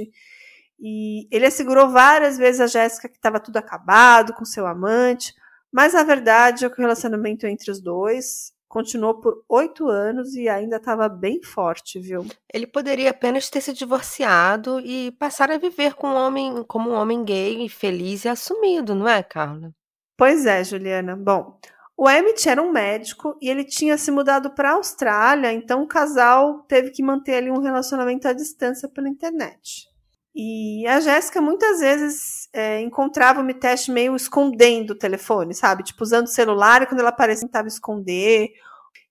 E 0.79 1.27
ele 1.31 1.47
assegurou 1.47 1.91
várias 1.91 2.37
vezes 2.37 2.61
a 2.61 2.67
Jéssica 2.67 3.09
que 3.09 3.17
estava 3.17 3.41
tudo 3.41 3.57
acabado 3.57 4.35
com 4.35 4.45
seu 4.45 4.67
amante, 4.67 5.35
mas 5.77 5.95
a 5.95 6.03
verdade 6.03 6.65
é 6.65 6.71
que 6.71 6.79
o 6.79 6.81
relacionamento 6.81 7.47
entre 7.47 7.71
os 7.71 7.83
dois 7.83 8.51
continuou 8.67 9.21
por 9.21 9.45
oito 9.47 9.87
anos 9.91 10.35
e 10.35 10.49
ainda 10.49 10.77
estava 10.77 11.07
bem 11.07 11.43
forte, 11.43 12.01
viu? 12.01 12.25
Ele 12.51 12.67
poderia 12.67 13.11
apenas 13.11 13.51
ter 13.51 13.61
se 13.61 13.75
divorciado 13.75 14.81
e 14.81 15.11
passar 15.19 15.51
a 15.51 15.59
viver 15.59 15.93
com 15.93 16.07
um 16.07 16.15
homem, 16.15 16.65
como 16.67 16.89
um 16.89 16.95
homem 16.95 17.23
gay, 17.23 17.69
feliz 17.69 18.25
e 18.25 18.29
assumido, 18.31 18.95
não 18.95 19.07
é, 19.07 19.23
Carla? 19.23 19.71
Pois 20.17 20.47
é, 20.47 20.65
Juliana. 20.65 21.15
Bom, 21.15 21.61
o 21.95 22.09
Emmett 22.09 22.49
era 22.49 22.63
um 22.63 22.73
médico 22.73 23.37
e 23.39 23.51
ele 23.51 23.63
tinha 23.63 23.99
se 23.99 24.11
mudado 24.11 24.55
para 24.55 24.71
a 24.71 24.77
Austrália, 24.77 25.53
então 25.53 25.83
o 25.83 25.87
casal 25.87 26.63
teve 26.63 26.91
que 26.91 27.03
manter 27.03 27.35
ali 27.35 27.51
um 27.51 27.61
relacionamento 27.61 28.27
à 28.27 28.33
distância 28.33 28.89
pela 28.89 29.11
internet. 29.11 29.95
E 30.39 30.87
a 30.87 31.01
Jéssica 31.01 31.41
muitas 31.41 31.81
vezes 31.81 32.47
é, 32.53 32.79
encontrava 32.83 33.41
o 33.41 33.43
Mitesh 33.43 33.89
meio 33.89 34.15
escondendo 34.15 34.91
o 34.91 34.99
telefone, 34.99 35.55
sabe? 35.55 35.83
Tipo, 35.83 36.05
usando 36.05 36.27
o 36.27 36.31
celular 36.31 36.83
e 36.83 36.87
quando 36.87 37.01
ela 37.01 37.09
aparecia 37.09 37.49
tentava 37.49 37.69
esconder. 37.69 38.51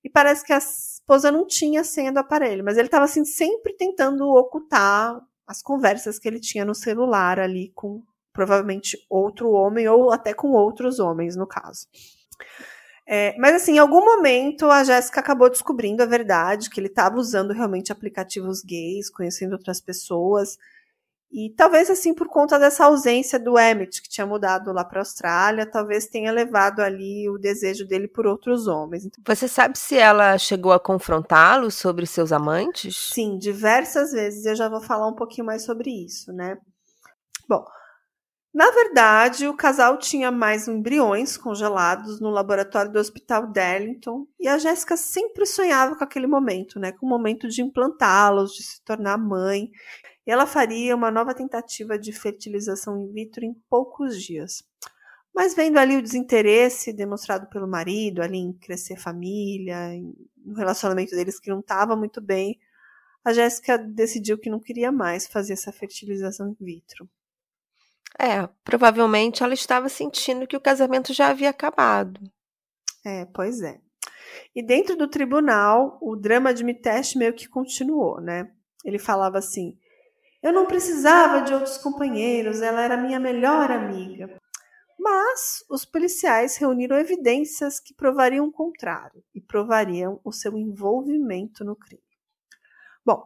E 0.04 0.10
parece 0.10 0.46
que 0.46 0.54
a 0.54 0.60
esposa 0.60 1.32
não 1.32 1.48
tinha 1.48 1.82
a 1.82 1.84
senha 1.84 2.12
do 2.12 2.20
aparelho, 2.20 2.64
mas 2.64 2.78
ele 2.78 2.88
estava 2.88 3.06
assim, 3.06 3.26
sempre 3.26 3.74
tentando 3.74 4.24
ocultar 4.36 5.20
as 5.48 5.64
conversas 5.64 6.20
que 6.20 6.28
ele 6.28 6.40
tinha 6.40 6.64
no 6.64 6.76
celular 6.76 7.40
ali 7.40 7.72
com 7.74 8.04
provavelmente 8.32 8.96
outro 9.10 9.50
homem 9.50 9.88
ou 9.88 10.12
até 10.12 10.32
com 10.32 10.52
outros 10.52 11.00
homens, 11.00 11.36
no 11.36 11.48
caso. 11.48 11.88
É, 13.08 13.36
mas 13.40 13.56
assim, 13.56 13.78
em 13.78 13.80
algum 13.80 14.06
momento 14.06 14.70
a 14.70 14.84
Jéssica 14.84 15.22
acabou 15.22 15.50
descobrindo 15.50 16.04
a 16.04 16.06
verdade, 16.06 16.70
que 16.70 16.80
ele 16.80 16.88
estava 16.88 17.18
usando 17.18 17.52
realmente 17.52 17.92
aplicativos 17.92 18.62
gays, 18.62 19.10
conhecendo 19.10 19.54
outras 19.54 19.82
pessoas. 19.82 20.58
E 21.38 21.50
talvez 21.50 21.90
assim, 21.90 22.14
por 22.14 22.30
conta 22.30 22.58
dessa 22.58 22.86
ausência 22.86 23.38
do 23.38 23.60
Emmett, 23.60 24.02
que 24.02 24.08
tinha 24.08 24.26
mudado 24.26 24.72
lá 24.72 24.86
para 24.86 25.00
a 25.00 25.02
Austrália, 25.02 25.70
talvez 25.70 26.08
tenha 26.08 26.32
levado 26.32 26.80
ali 26.80 27.30
o 27.30 27.38
desejo 27.38 27.86
dele 27.86 28.08
por 28.08 28.26
outros 28.26 28.68
homens. 28.68 29.04
Então 29.04 29.22
Você 29.28 29.46
sabe 29.46 29.78
se 29.78 29.98
ela 29.98 30.38
chegou 30.38 30.72
a 30.72 30.80
confrontá-lo 30.80 31.70
sobre 31.70 32.06
seus 32.06 32.32
amantes? 32.32 33.12
Sim, 33.12 33.38
diversas 33.38 34.14
vezes. 34.14 34.46
Eu 34.46 34.56
já 34.56 34.70
vou 34.70 34.80
falar 34.80 35.10
um 35.10 35.16
pouquinho 35.16 35.46
mais 35.46 35.66
sobre 35.66 35.90
isso, 36.06 36.32
né? 36.32 36.58
Bom, 37.50 37.66
na 38.54 38.72
verdade, 38.72 39.46
o 39.46 39.58
casal 39.58 39.98
tinha 39.98 40.32
mais 40.32 40.70
embriões 40.70 41.36
congelados 41.36 42.22
no 42.22 42.30
laboratório 42.30 42.90
do 42.90 42.98
Hospital 42.98 43.52
Darlington 43.52 44.26
e 44.40 44.48
a 44.48 44.58
Jéssica 44.58 44.96
sempre 44.96 45.46
sonhava 45.46 45.98
com 45.98 46.04
aquele 46.06 46.28
momento, 46.28 46.80
né? 46.80 46.94
Com 46.94 47.06
o 47.06 47.10
momento 47.10 47.50
de 47.50 47.62
implantá-los, 47.62 48.54
de 48.54 48.64
se 48.64 48.82
tornar 48.86 49.18
mãe 49.18 49.70
ela 50.32 50.48
faria 50.48 50.96
uma 50.96 51.12
nova 51.12 51.34
tentativa 51.34 51.98
de 52.00 52.12
fertilização 52.12 53.00
in 53.00 53.12
vitro 53.12 53.46
em 53.46 53.54
poucos 53.70 54.22
dias. 54.22 54.64
Mas 55.34 55.54
vendo 55.54 55.78
ali 55.78 55.98
o 55.98 56.02
desinteresse 56.02 56.94
demonstrado 56.94 57.48
pelo 57.48 57.68
marido, 57.68 58.22
ali 58.22 58.38
em 58.38 58.54
crescer 58.54 58.98
família, 58.98 59.92
no 60.38 60.56
relacionamento 60.56 61.12
deles 61.16 61.40
que 61.40 61.50
não 61.50 61.60
estava 61.60 61.96
muito 61.96 62.22
bem, 62.22 62.58
a 63.24 63.34
Jéssica 63.34 63.78
decidiu 63.78 64.38
que 64.38 64.50
não 64.50 64.60
queria 64.60 64.92
mais 64.92 65.28
fazer 65.28 65.54
essa 65.54 65.72
fertilização 65.72 66.50
in 66.50 66.56
vitro. 66.60 67.10
É, 68.18 68.48
provavelmente 68.64 69.44
ela 69.44 69.54
estava 69.54 69.90
sentindo 69.90 70.48
que 70.48 70.56
o 70.56 70.62
casamento 70.62 71.14
já 71.14 71.28
havia 71.30 71.50
acabado. 71.50 72.22
É, 73.06 73.26
pois 73.26 73.62
é. 73.62 73.80
E 74.56 74.64
dentro 74.64 74.96
do 74.96 75.08
tribunal, 75.08 75.98
o 76.02 76.16
drama 76.16 76.54
de 76.54 76.64
Mitesh 76.64 77.16
meio 77.16 77.34
que 77.34 77.48
continuou, 77.48 78.22
né? 78.22 78.52
Ele 78.86 78.98
falava 78.98 79.38
assim: 79.38 79.78
eu 80.46 80.54
não 80.54 80.68
precisava 80.68 81.42
de 81.42 81.52
outros 81.56 81.76
companheiros, 81.76 82.62
ela 82.62 82.80
era 82.80 82.96
minha 82.96 83.20
melhor 83.20 83.72
amiga. 83.72 84.40
Mas 85.00 85.66
os 85.68 85.86
policiais 85.86 86.56
reuniram 86.56 86.98
evidências 86.98 87.80
que 87.80 87.96
provariam 87.96 88.46
o 88.46 88.52
contrário 88.52 89.24
e 89.34 89.42
provariam 89.42 90.22
o 90.24 90.32
seu 90.32 90.56
envolvimento 90.56 91.66
no 91.66 91.76
crime. 91.76 92.04
Bom, 93.04 93.24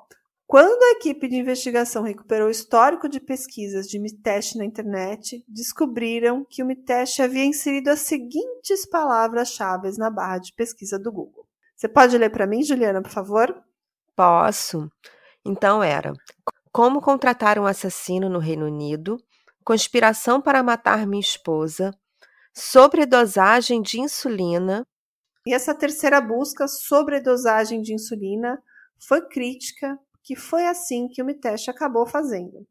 quando 0.48 0.82
a 0.82 0.92
equipe 0.92 1.28
de 1.28 1.36
investigação 1.36 2.04
recuperou 2.04 2.48
o 2.48 2.52
histórico 2.52 3.10
de 3.10 3.20
pesquisas 3.20 3.90
de 3.90 4.00
Mitesh 4.00 4.56
na 4.56 4.64
internet, 4.64 5.44
descobriram 5.46 6.46
que 6.50 6.64
o 6.64 6.66
Mitesh 6.66 7.20
havia 7.20 7.44
inserido 7.44 7.90
as 7.90 8.00
seguintes 8.00 8.86
palavras-chave 8.86 9.92
na 9.98 10.10
barra 10.10 10.38
de 10.38 10.54
pesquisa 10.54 10.98
do 10.98 11.12
Google. 11.12 11.46
Você 11.76 11.90
pode 11.90 12.18
ler 12.18 12.30
para 12.30 12.48
mim, 12.48 12.64
Juliana, 12.64 13.02
por 13.02 13.12
favor? 13.12 13.62
Posso. 14.16 14.90
Então 15.46 15.84
era 15.84 16.14
como 16.80 17.02
contratar 17.02 17.60
um 17.60 17.66
assassino 17.66 18.30
no 18.30 18.40
Reino 18.40 18.66
Unido, 18.66 19.22
conspiração 19.66 20.40
para 20.40 20.64
matar 20.64 21.06
minha 21.06 21.20
esposa, 21.20 21.92
sobredosagem 22.54 23.82
de 23.82 24.00
insulina. 24.00 24.88
E 25.46 25.54
essa 25.54 25.76
terceira 25.76 26.22
busca, 26.22 26.70
sobredosagem 26.70 27.82
de 27.82 27.94
insulina, 27.94 28.64
foi 28.98 29.28
crítica, 29.28 30.00
que 30.24 30.38
foi 30.38 30.68
assim 30.68 31.10
que 31.10 31.22
o 31.22 31.26
Mitesh 31.26 31.68
acabou 31.68 32.08
fazendo. 32.08 32.66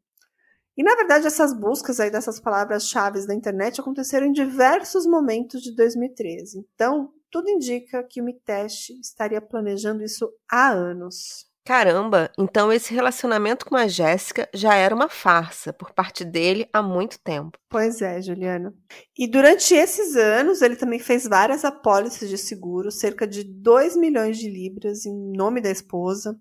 E 0.75 0.81
na 0.81 0.95
verdade 0.95 1.27
essas 1.27 1.53
buscas 1.53 1.99
aí 1.99 2.09
dessas 2.09 2.39
palavras-chave 2.39 3.27
da 3.27 3.35
internet 3.35 3.79
aconteceram 3.79 4.25
em 4.25 4.31
diversos 4.31 5.05
momentos 5.05 5.61
de 5.61 5.75
2013. 5.75 6.65
Então, 6.73 7.13
tudo 7.29 7.47
indica 7.47 8.03
que 8.03 8.19
o 8.19 8.25
Mitesh 8.25 8.89
estaria 9.03 9.39
planejando 9.39 10.01
isso 10.01 10.33
há 10.51 10.71
anos. 10.71 11.48
Caramba, 11.69 12.31
então 12.35 12.73
esse 12.73 12.91
relacionamento 12.95 13.63
com 13.63 13.75
a 13.75 13.87
Jéssica 13.87 14.49
já 14.51 14.73
era 14.73 14.95
uma 14.95 15.07
farsa 15.07 15.71
por 15.71 15.93
parte 15.93 16.25
dele 16.25 16.67
há 16.73 16.81
muito 16.81 17.19
tempo. 17.19 17.59
Pois 17.69 18.01
é, 18.01 18.19
Juliana. 18.19 18.73
E 19.15 19.27
durante 19.27 19.75
esses 19.75 20.15
anos, 20.15 20.63
ele 20.63 20.75
também 20.75 20.97
fez 20.97 21.27
várias 21.27 21.63
apólices 21.63 22.27
de 22.27 22.39
seguro, 22.39 22.89
cerca 22.89 23.27
de 23.27 23.43
2 23.43 23.95
milhões 23.97 24.39
de 24.39 24.49
libras 24.49 25.05
em 25.05 25.15
nome 25.37 25.61
da 25.61 25.69
esposa. 25.69 26.35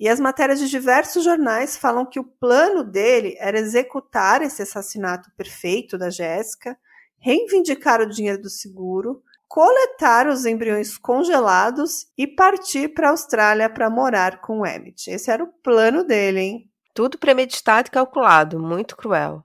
E 0.00 0.08
as 0.08 0.18
matérias 0.18 0.58
de 0.58 0.68
diversos 0.68 1.22
jornais 1.22 1.76
falam 1.76 2.04
que 2.04 2.18
o 2.18 2.24
plano 2.24 2.82
dele 2.82 3.36
era 3.38 3.56
executar 3.56 4.42
esse 4.42 4.62
assassinato 4.62 5.30
perfeito 5.36 5.96
da 5.96 6.10
Jéssica, 6.10 6.76
reivindicar 7.20 8.00
o 8.00 8.10
dinheiro 8.10 8.42
do 8.42 8.50
seguro, 8.50 9.22
coletar 9.50 10.28
os 10.28 10.46
embriões 10.46 10.96
congelados 10.96 12.06
e 12.16 12.24
partir 12.24 12.94
para 12.94 13.08
a 13.08 13.10
Austrália 13.10 13.68
para 13.68 13.90
morar 13.90 14.40
com 14.40 14.60
o 14.60 14.66
Emmett. 14.66 15.10
Esse 15.10 15.28
era 15.28 15.42
o 15.42 15.52
plano 15.52 16.04
dele, 16.04 16.38
hein? 16.38 16.70
Tudo 16.94 17.18
premeditado 17.18 17.88
e 17.88 17.90
calculado, 17.90 18.60
muito 18.60 18.96
cruel. 18.96 19.42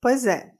Pois 0.00 0.24
é. 0.24 0.52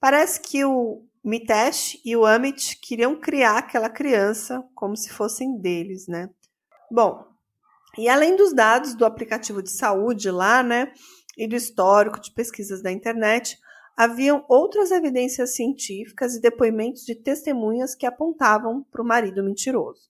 Parece 0.00 0.40
que 0.40 0.64
o 0.64 1.06
Mitesh 1.24 1.96
e 2.04 2.16
o 2.16 2.26
Amit 2.26 2.76
queriam 2.80 3.14
criar 3.20 3.58
aquela 3.58 3.88
criança 3.88 4.64
como 4.74 4.96
se 4.96 5.10
fossem 5.10 5.56
deles, 5.60 6.08
né? 6.08 6.28
Bom, 6.90 7.24
e 7.96 8.08
além 8.08 8.34
dos 8.34 8.52
dados 8.52 8.96
do 8.96 9.04
aplicativo 9.04 9.62
de 9.62 9.70
saúde 9.70 10.28
lá, 10.28 10.60
né, 10.64 10.92
e 11.38 11.46
do 11.46 11.54
histórico 11.54 12.20
de 12.20 12.32
pesquisas 12.32 12.82
da 12.82 12.90
internet, 12.90 13.56
haviam 14.00 14.46
outras 14.48 14.90
evidências 14.90 15.54
científicas 15.54 16.34
e 16.34 16.40
depoimentos 16.40 17.04
de 17.04 17.14
testemunhas 17.14 17.94
que 17.94 18.06
apontavam 18.06 18.82
para 18.90 19.02
o 19.02 19.04
marido 19.04 19.44
mentiroso. 19.44 20.08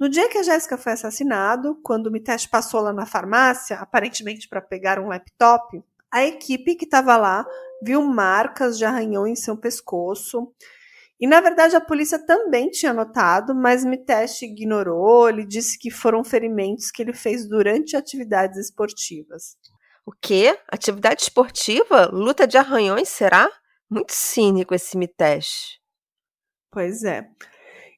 No 0.00 0.08
dia 0.08 0.26
que 0.30 0.38
a 0.38 0.42
Jéssica 0.42 0.78
foi 0.78 0.92
assassinado, 0.92 1.78
quando 1.82 2.06
o 2.06 2.10
Mitesh 2.10 2.46
passou 2.46 2.80
lá 2.80 2.94
na 2.94 3.04
farmácia, 3.04 3.76
aparentemente 3.76 4.48
para 4.48 4.62
pegar 4.62 4.98
um 4.98 5.08
laptop, 5.08 5.84
a 6.10 6.24
equipe 6.24 6.76
que 6.76 6.86
estava 6.86 7.14
lá 7.18 7.46
viu 7.82 8.00
marcas 8.00 8.78
de 8.78 8.86
arranhão 8.86 9.26
em 9.26 9.36
seu 9.36 9.54
pescoço. 9.54 10.50
E 11.20 11.26
na 11.26 11.42
verdade 11.42 11.76
a 11.76 11.82
polícia 11.82 12.18
também 12.18 12.70
tinha 12.70 12.94
notado, 12.94 13.54
mas 13.54 13.84
Mitesh 13.84 14.40
ignorou. 14.40 15.28
Ele 15.28 15.44
disse 15.44 15.78
que 15.78 15.90
foram 15.90 16.24
ferimentos 16.24 16.90
que 16.90 17.02
ele 17.02 17.12
fez 17.12 17.46
durante 17.46 17.98
atividades 17.98 18.56
esportivas. 18.56 19.58
O 20.06 20.12
quê? 20.12 20.58
Atividade 20.70 21.22
esportiva? 21.22 22.10
Luta 22.12 22.46
de 22.46 22.58
arranhões, 22.58 23.08
será? 23.08 23.50
Muito 23.90 24.12
cínico 24.12 24.74
esse 24.74 24.98
Mitesh. 24.98 25.78
Pois 26.70 27.04
é. 27.04 27.26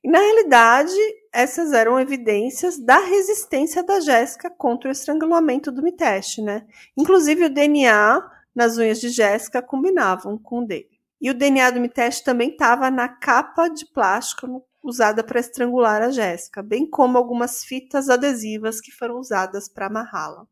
E 0.05 0.09
na 0.09 0.21
realidade, 0.21 0.95
essas 1.33 1.73
eram 1.73 1.99
evidências 1.99 2.79
da 2.79 2.99
resistência 2.99 3.83
da 3.83 3.99
Jéssica 3.99 4.49
contra 4.49 4.89
o 4.89 4.93
estrangulamento 4.93 5.73
do 5.73 5.83
Mitesh, 5.83 6.39
né? 6.39 6.65
Inclusive 6.97 7.47
o 7.47 7.51
DNA 7.51 8.23
nas 8.55 8.79
unhas 8.79 9.01
de 9.01 9.09
Jéssica 9.09 9.61
combinavam 9.61 10.39
com 10.39 10.61
o 10.61 10.67
dele. 10.67 10.97
E 11.21 11.29
o 11.29 11.35
DNA 11.35 11.71
do 11.71 11.81
Mitesh 11.81 12.21
também 12.21 12.51
estava 12.51 12.91
na 12.91 13.09
capa 13.09 13.69
de 13.69 13.85
plástico 13.87 14.65
usada 14.83 15.25
para 15.25 15.41
estrangular 15.41 16.01
a 16.03 16.11
Jéssica, 16.11 16.63
bem 16.63 16.89
como 16.89 17.19
algumas 17.19 17.65
fitas 17.65 18.09
adesivas 18.09 18.81
que 18.81 18.93
foram 18.93 19.19
usadas 19.19 19.69
para 19.69 19.87
amarrá-la. 19.87 20.47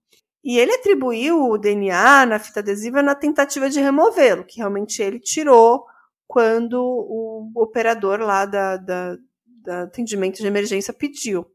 E 0.45 0.59
ele 0.59 0.73
atribuiu 0.73 1.49
o 1.49 1.57
DNA 1.57 2.27
na 2.27 2.39
fita 2.39 2.61
adesiva 2.61 3.03
na 3.03 3.15
tentativa 3.15 3.71
de 3.71 3.81
removê-lo, 3.81 4.45
que 4.45 4.59
realmente 4.59 5.03
ele 5.03 5.19
tirou 5.19 5.87
quando 6.27 6.75
o 6.75 7.51
operador 7.55 8.21
lá 8.21 8.45
da, 8.45 8.77
da, 8.77 9.17
da 9.47 9.83
atendimento 9.85 10.37
de 10.37 10.47
emergência 10.47 10.93
pediu. 10.93 11.47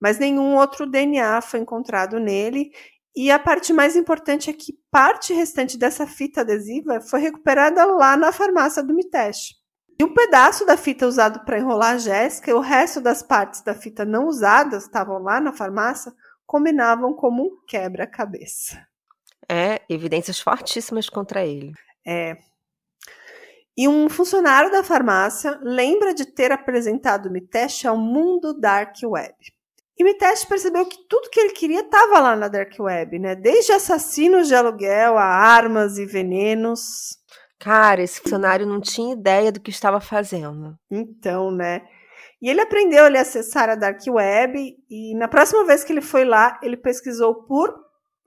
Mas 0.00 0.18
nenhum 0.18 0.56
outro 0.56 0.90
DNA 0.90 1.40
foi 1.40 1.60
encontrado 1.60 2.18
nele. 2.18 2.72
E 3.14 3.30
a 3.30 3.38
parte 3.38 3.72
mais 3.72 3.94
importante 3.94 4.50
é 4.50 4.52
que 4.52 4.74
parte 4.90 5.32
restante 5.32 5.78
dessa 5.78 6.06
fita 6.06 6.40
adesiva 6.40 7.00
foi 7.00 7.20
recuperada 7.20 7.84
lá 7.86 8.16
na 8.16 8.32
farmácia 8.32 8.82
do 8.82 8.92
Mitesh. 8.92 9.54
E 9.98 10.04
um 10.04 10.12
pedaço 10.12 10.66
da 10.66 10.76
fita 10.76 11.06
usado 11.06 11.44
para 11.44 11.58
enrolar 11.58 11.94
a 11.94 11.98
Jéssica 11.98 12.50
e 12.50 12.54
o 12.54 12.60
resto 12.60 13.00
das 13.00 13.22
partes 13.22 13.62
da 13.62 13.74
fita 13.74 14.04
não 14.04 14.26
usadas 14.26 14.82
estavam 14.82 15.18
lá 15.22 15.40
na 15.40 15.52
farmácia 15.52 16.12
combinavam 16.46 17.12
como 17.14 17.42
um 17.42 17.66
quebra-cabeça. 17.66 18.86
É, 19.48 19.80
evidências 19.88 20.40
fortíssimas 20.40 21.08
contra 21.08 21.44
ele. 21.44 21.72
É. 22.06 22.36
E 23.76 23.86
um 23.86 24.08
funcionário 24.08 24.70
da 24.70 24.82
farmácia 24.82 25.58
lembra 25.62 26.14
de 26.14 26.24
ter 26.24 26.50
apresentado 26.50 27.30
Mitesh 27.30 27.84
ao 27.84 27.96
mundo 27.96 28.58
Dark 28.58 28.96
Web. 29.04 29.34
E 29.98 30.04
Mitesh 30.04 30.44
percebeu 30.44 30.86
que 30.86 30.98
tudo 31.08 31.30
que 31.30 31.40
ele 31.40 31.52
queria 31.52 31.80
estava 31.80 32.20
lá 32.20 32.36
na 32.36 32.48
Dark 32.48 32.72
Web, 32.78 33.18
né? 33.18 33.34
Desde 33.34 33.72
assassinos 33.72 34.48
de 34.48 34.54
aluguel 34.54 35.16
a 35.16 35.24
armas 35.24 35.98
e 35.98 36.04
venenos. 36.04 37.18
Cara, 37.58 38.02
esse 38.02 38.20
funcionário 38.20 38.66
não 38.66 38.80
tinha 38.80 39.14
ideia 39.14 39.50
do 39.50 39.60
que 39.60 39.70
estava 39.70 40.00
fazendo. 40.00 40.78
Então, 40.90 41.50
né? 41.50 41.82
E 42.40 42.50
ele 42.50 42.60
aprendeu 42.60 43.04
a 43.04 43.20
acessar 43.20 43.68
a 43.68 43.74
Dark 43.74 44.00
Web 44.06 44.76
e 44.90 45.14
na 45.14 45.26
próxima 45.26 45.64
vez 45.64 45.82
que 45.82 45.92
ele 45.92 46.02
foi 46.02 46.24
lá, 46.24 46.58
ele 46.62 46.76
pesquisou 46.76 47.34
por 47.44 47.74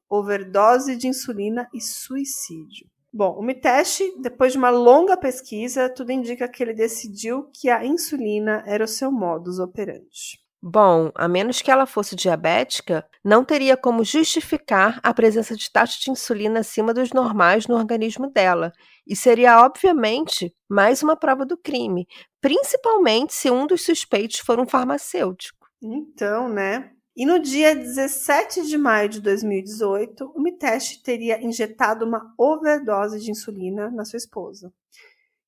overdose 0.10 0.96
de 0.96 1.08
insulina 1.08 1.70
e 1.74 1.80
suicídio. 1.80 2.88
Bom, 3.12 3.36
o 3.40 3.42
Mitesh, 3.42 4.02
depois 4.22 4.52
de 4.52 4.58
uma 4.58 4.70
longa 4.70 5.18
pesquisa, 5.18 5.90
tudo 5.90 6.12
indica 6.12 6.48
que 6.48 6.62
ele 6.62 6.74
decidiu 6.74 7.50
que 7.54 7.70
a 7.70 7.84
insulina 7.86 8.64
era 8.68 8.84
o 8.84 8.88
seu 8.88 9.12
modus 9.12 9.60
operandi. 9.60 10.40
Bom, 10.62 11.10
a 11.16 11.26
menos 11.28 11.62
que 11.62 11.72
ela 11.72 11.86
fosse 11.86 12.18
diabética, 12.18 13.08
não 13.24 13.46
teria 13.46 13.78
como 13.78 14.04
justificar 14.04 15.00
a 15.02 15.14
presença 15.14 15.56
de 15.56 15.72
taxas 15.72 16.02
de 16.02 16.12
insulina 16.12 16.60
acima 16.60 16.94
dos 16.94 17.14
normais 17.14 17.66
no 17.66 17.76
organismo 17.76 18.30
dela. 18.30 18.74
E 19.08 19.16
seria, 19.16 19.64
obviamente, 19.64 20.54
mais 20.70 21.02
uma 21.02 21.16
prova 21.16 21.46
do 21.46 21.58
crime, 21.58 22.06
principalmente 22.42 23.34
se 23.34 23.50
um 23.50 23.68
dos 23.68 23.84
suspeitos 23.84 24.40
for 24.40 24.60
um 24.60 24.68
farmacêutico. 24.68 25.68
Então, 25.82 26.50
né? 26.50 26.92
E 27.16 27.26
no 27.26 27.40
dia 27.40 27.76
17 27.76 28.66
de 28.66 28.78
maio 28.78 29.10
de 29.10 29.22
2018, 29.22 30.32
o 30.36 30.42
Mitesh 30.42 30.98
teria 30.98 31.44
injetado 31.44 32.06
uma 32.06 32.34
overdose 32.38 33.20
de 33.20 33.32
insulina 33.32 33.90
na 33.92 34.06
sua 34.06 34.18
esposa. 34.18 34.72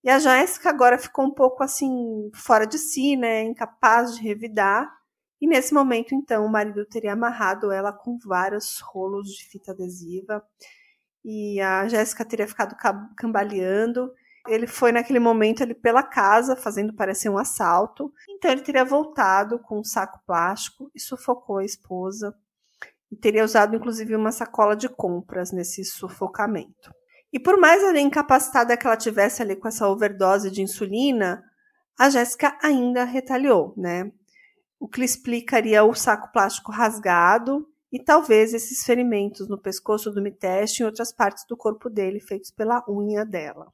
E 0.03 0.09
a 0.09 0.19
Jéssica 0.19 0.69
agora 0.69 0.97
ficou 0.97 1.25
um 1.25 1.33
pouco 1.33 1.63
assim, 1.63 2.29
fora 2.33 2.65
de 2.65 2.77
si, 2.77 3.15
né? 3.15 3.43
Incapaz 3.43 4.15
de 4.15 4.21
revidar 4.21 4.89
e 5.41 5.47
nesse 5.47 5.73
momento, 5.73 6.13
então, 6.13 6.45
o 6.45 6.49
marido 6.49 6.85
teria 6.85 7.13
amarrado 7.13 7.71
ela 7.71 7.91
com 7.91 8.15
vários 8.23 8.79
rolos 8.79 9.27
de 9.27 9.43
fita 9.45 9.71
adesiva 9.71 10.43
e 11.25 11.59
a 11.59 11.87
Jéssica 11.87 12.23
teria 12.23 12.47
ficado 12.47 12.75
cambaleando. 13.17 14.13
Ele 14.51 14.67
foi 14.67 14.91
naquele 14.91 15.19
momento 15.19 15.63
ali 15.63 15.73
pela 15.73 16.03
casa, 16.03 16.55
fazendo 16.55 16.93
parecer 16.93 17.29
um 17.29 17.37
assalto. 17.37 18.11
Então 18.29 18.51
ele 18.51 18.61
teria 18.61 18.83
voltado 18.83 19.59
com 19.59 19.79
um 19.79 19.83
saco 19.83 20.19
plástico 20.25 20.91
e 20.93 20.99
sufocou 20.99 21.57
a 21.57 21.65
esposa. 21.65 22.35
E 23.11 23.15
teria 23.15 23.43
usado 23.43 23.75
inclusive 23.75 24.15
uma 24.15 24.31
sacola 24.31 24.75
de 24.75 24.89
compras 24.89 25.51
nesse 25.51 25.83
sufocamento. 25.83 26.93
E 27.31 27.39
por 27.39 27.57
mais 27.57 27.83
ali 27.83 28.01
incapacitada 28.01 28.75
que 28.75 28.85
ela 28.85 28.97
tivesse 28.97 29.41
ali 29.41 29.55
com 29.55 29.67
essa 29.67 29.87
overdose 29.87 30.51
de 30.51 30.61
insulina, 30.61 31.43
a 31.97 32.09
Jéssica 32.09 32.57
ainda 32.61 33.03
retaliou, 33.03 33.73
né? 33.77 34.11
o 34.81 34.87
que 34.87 35.03
explicaria 35.03 35.83
o 35.83 35.93
saco 35.93 36.31
plástico 36.31 36.71
rasgado 36.71 37.67
e 37.91 38.03
talvez 38.03 38.51
esses 38.51 38.83
ferimentos 38.83 39.47
no 39.47 39.61
pescoço 39.61 40.09
do 40.09 40.23
Mitesh 40.23 40.79
e 40.79 40.81
em 40.81 40.85
outras 40.87 41.13
partes 41.13 41.45
do 41.47 41.55
corpo 41.55 41.87
dele 41.87 42.19
feitos 42.19 42.49
pela 42.49 42.83
unha 42.89 43.23
dela. 43.23 43.71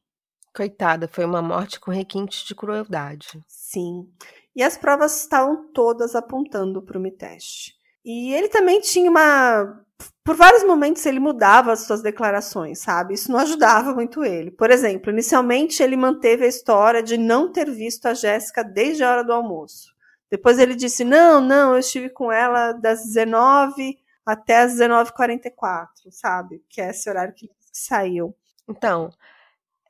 Coitada, 0.58 1.08
foi 1.08 1.24
uma 1.24 1.40
morte 1.40 1.80
com 1.80 1.92
requinte 1.92 2.44
de 2.44 2.56
crueldade. 2.56 3.40
Sim. 3.48 4.10
E 4.56 4.64
as 4.64 4.76
provas 4.76 5.22
estavam 5.22 5.72
todas 5.72 6.16
apontando 6.16 6.82
para 6.82 6.98
o 6.98 7.02
Mitesh. 7.02 7.76
E 8.04 8.34
ele 8.34 8.48
também 8.48 8.82
tinha 8.82 9.08
uma. 9.08 9.86
Por 10.24 10.36
vários 10.36 10.64
momentos 10.64 11.06
ele 11.06 11.20
mudava 11.20 11.72
as 11.72 11.82
suas 11.82 12.02
declarações, 12.02 12.80
sabe? 12.80 13.14
Isso 13.14 13.32
não 13.32 13.38
ajudava 13.38 13.94
muito 13.94 14.24
ele. 14.24 14.50
Por 14.50 14.72
exemplo, 14.72 15.12
inicialmente 15.12 15.84
ele 15.84 15.96
manteve 15.96 16.46
a 16.46 16.50
história 16.50 17.04
de 17.04 17.18
não 17.18 17.52
ter 17.52 17.70
visto 17.70 18.08
a 18.08 18.16
Jéssica 18.16 18.64
desde 18.64 19.04
a 19.04 19.12
hora 19.12 19.24
do 19.24 19.34
almoço. 19.34 19.94
Depois 20.28 20.58
ele 20.58 20.74
disse: 20.74 21.04
Não, 21.04 21.40
não, 21.40 21.74
eu 21.74 21.78
estive 21.78 22.10
com 22.10 22.32
ela 22.32 22.72
das 22.72 23.04
19 23.04 24.00
até 24.26 24.62
as 24.64 24.74
19h44, 24.74 25.88
sabe? 26.10 26.64
Que 26.68 26.82
é 26.82 26.90
esse 26.90 27.08
horário 27.08 27.36
que 27.36 27.48
saiu. 27.72 28.36
Então, 28.68 29.12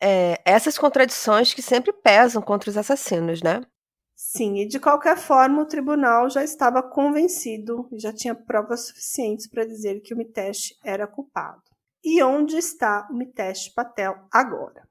é, 0.01 0.41
essas 0.45 0.77
contradições 0.77 1.53
que 1.53 1.61
sempre 1.61 1.91
pesam 1.93 2.41
contra 2.41 2.69
os 2.69 2.77
assassinos, 2.77 3.41
né? 3.41 3.61
Sim, 4.15 4.57
e 4.61 4.67
de 4.67 4.79
qualquer 4.79 5.15
forma 5.15 5.61
o 5.61 5.65
tribunal 5.67 6.29
já 6.29 6.43
estava 6.43 6.81
convencido 6.81 7.87
e 7.91 7.99
já 7.99 8.11
tinha 8.11 8.33
provas 8.33 8.87
suficientes 8.87 9.47
para 9.47 9.63
dizer 9.63 10.01
que 10.01 10.13
o 10.13 10.17
Mitesh 10.17 10.73
era 10.83 11.05
culpado. 11.05 11.61
E 12.03 12.23
onde 12.23 12.57
está 12.57 13.07
o 13.11 13.13
Mitesh 13.13 13.69
Patel 13.69 14.15
agora? 14.31 14.87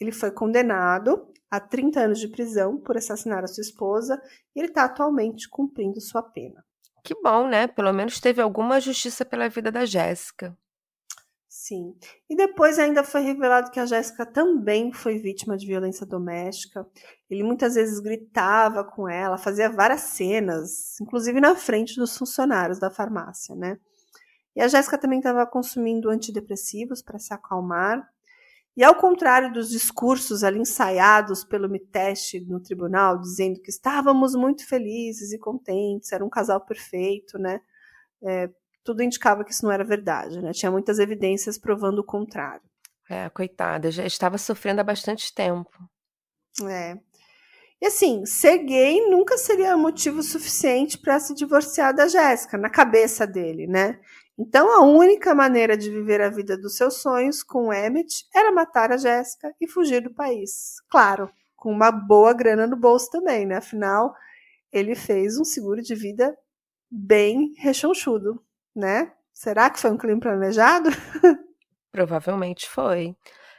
Ele 0.00 0.12
foi 0.12 0.30
condenado 0.30 1.32
a 1.50 1.58
30 1.58 2.00
anos 2.00 2.20
de 2.20 2.28
prisão 2.28 2.78
por 2.78 2.96
assassinar 2.96 3.42
a 3.42 3.48
sua 3.48 3.62
esposa 3.62 4.22
e 4.54 4.60
ele 4.60 4.68
está 4.68 4.84
atualmente 4.84 5.48
cumprindo 5.48 6.00
sua 6.00 6.22
pena. 6.22 6.64
Que 7.02 7.14
bom, 7.20 7.48
né? 7.48 7.66
Pelo 7.66 7.92
menos 7.92 8.20
teve 8.20 8.40
alguma 8.40 8.80
justiça 8.80 9.24
pela 9.24 9.48
vida 9.48 9.72
da 9.72 9.84
Jéssica. 9.84 10.56
Sim. 11.62 11.94
E 12.28 12.34
depois 12.34 12.78
ainda 12.78 13.04
foi 13.04 13.20
revelado 13.20 13.70
que 13.70 13.78
a 13.78 13.84
Jéssica 13.84 14.24
também 14.24 14.94
foi 14.94 15.18
vítima 15.18 15.58
de 15.58 15.66
violência 15.66 16.06
doméstica. 16.06 16.86
Ele 17.28 17.42
muitas 17.42 17.74
vezes 17.74 18.00
gritava 18.00 18.82
com 18.82 19.06
ela, 19.06 19.36
fazia 19.36 19.68
várias 19.68 20.00
cenas, 20.00 20.98
inclusive 21.02 21.38
na 21.38 21.54
frente 21.54 21.96
dos 21.96 22.16
funcionários 22.16 22.78
da 22.78 22.90
farmácia, 22.90 23.54
né? 23.54 23.78
E 24.56 24.62
a 24.62 24.68
Jéssica 24.68 24.96
também 24.96 25.18
estava 25.18 25.46
consumindo 25.46 26.08
antidepressivos 26.08 27.02
para 27.02 27.18
se 27.18 27.34
acalmar. 27.34 28.08
E 28.74 28.82
ao 28.82 28.94
contrário 28.94 29.52
dos 29.52 29.68
discursos 29.68 30.42
ali 30.42 30.60
ensaiados 30.60 31.44
pelo 31.44 31.68
Miteste 31.68 32.40
no 32.40 32.58
tribunal, 32.58 33.20
dizendo 33.20 33.60
que 33.60 33.70
estávamos 33.70 34.34
muito 34.34 34.66
felizes 34.66 35.30
e 35.30 35.38
contentes, 35.38 36.10
era 36.10 36.24
um 36.24 36.30
casal 36.30 36.62
perfeito, 36.62 37.38
né? 37.38 37.60
É, 38.22 38.48
tudo 38.84 39.02
indicava 39.02 39.44
que 39.44 39.52
isso 39.52 39.64
não 39.64 39.72
era 39.72 39.84
verdade, 39.84 40.40
né? 40.40 40.52
Tinha 40.52 40.70
muitas 40.70 40.98
evidências 40.98 41.58
provando 41.58 41.98
o 42.00 42.04
contrário. 42.04 42.62
É, 43.08 43.28
coitada, 43.28 43.90
já 43.90 44.04
estava 44.04 44.38
sofrendo 44.38 44.80
há 44.80 44.84
bastante 44.84 45.34
tempo. 45.34 45.70
É. 46.64 46.96
E 47.80 47.86
assim, 47.86 48.24
ser 48.26 48.58
gay 48.58 49.08
nunca 49.08 49.38
seria 49.38 49.76
motivo 49.76 50.22
suficiente 50.22 50.98
para 50.98 51.18
se 51.18 51.34
divorciar 51.34 51.94
da 51.94 52.06
Jéssica, 52.06 52.58
na 52.58 52.68
cabeça 52.68 53.26
dele, 53.26 53.66
né? 53.66 53.98
Então, 54.38 54.70
a 54.70 54.84
única 54.84 55.34
maneira 55.34 55.76
de 55.76 55.90
viver 55.90 56.20
a 56.20 56.30
vida 56.30 56.56
dos 56.56 56.76
seus 56.76 57.02
sonhos 57.02 57.42
com 57.42 57.72
Emmett 57.72 58.26
era 58.34 58.52
matar 58.52 58.92
a 58.92 58.96
Jéssica 58.96 59.54
e 59.60 59.66
fugir 59.66 60.02
do 60.02 60.14
país. 60.14 60.76
Claro, 60.90 61.30
com 61.56 61.70
uma 61.70 61.90
boa 61.90 62.32
grana 62.32 62.66
no 62.66 62.76
bolso 62.76 63.10
também, 63.10 63.44
né? 63.44 63.56
Afinal, 63.56 64.14
ele 64.72 64.94
fez 64.94 65.38
um 65.38 65.44
seguro 65.44 65.82
de 65.82 65.94
vida 65.94 66.36
bem 66.90 67.52
rechonchudo, 67.58 68.42
né? 68.74 69.12
Será 69.32 69.70
que 69.70 69.80
foi 69.80 69.90
um 69.90 69.96
crime 69.96 70.20
planejado? 70.20 70.90
Provavelmente 71.92 72.68
foi. 72.68 73.16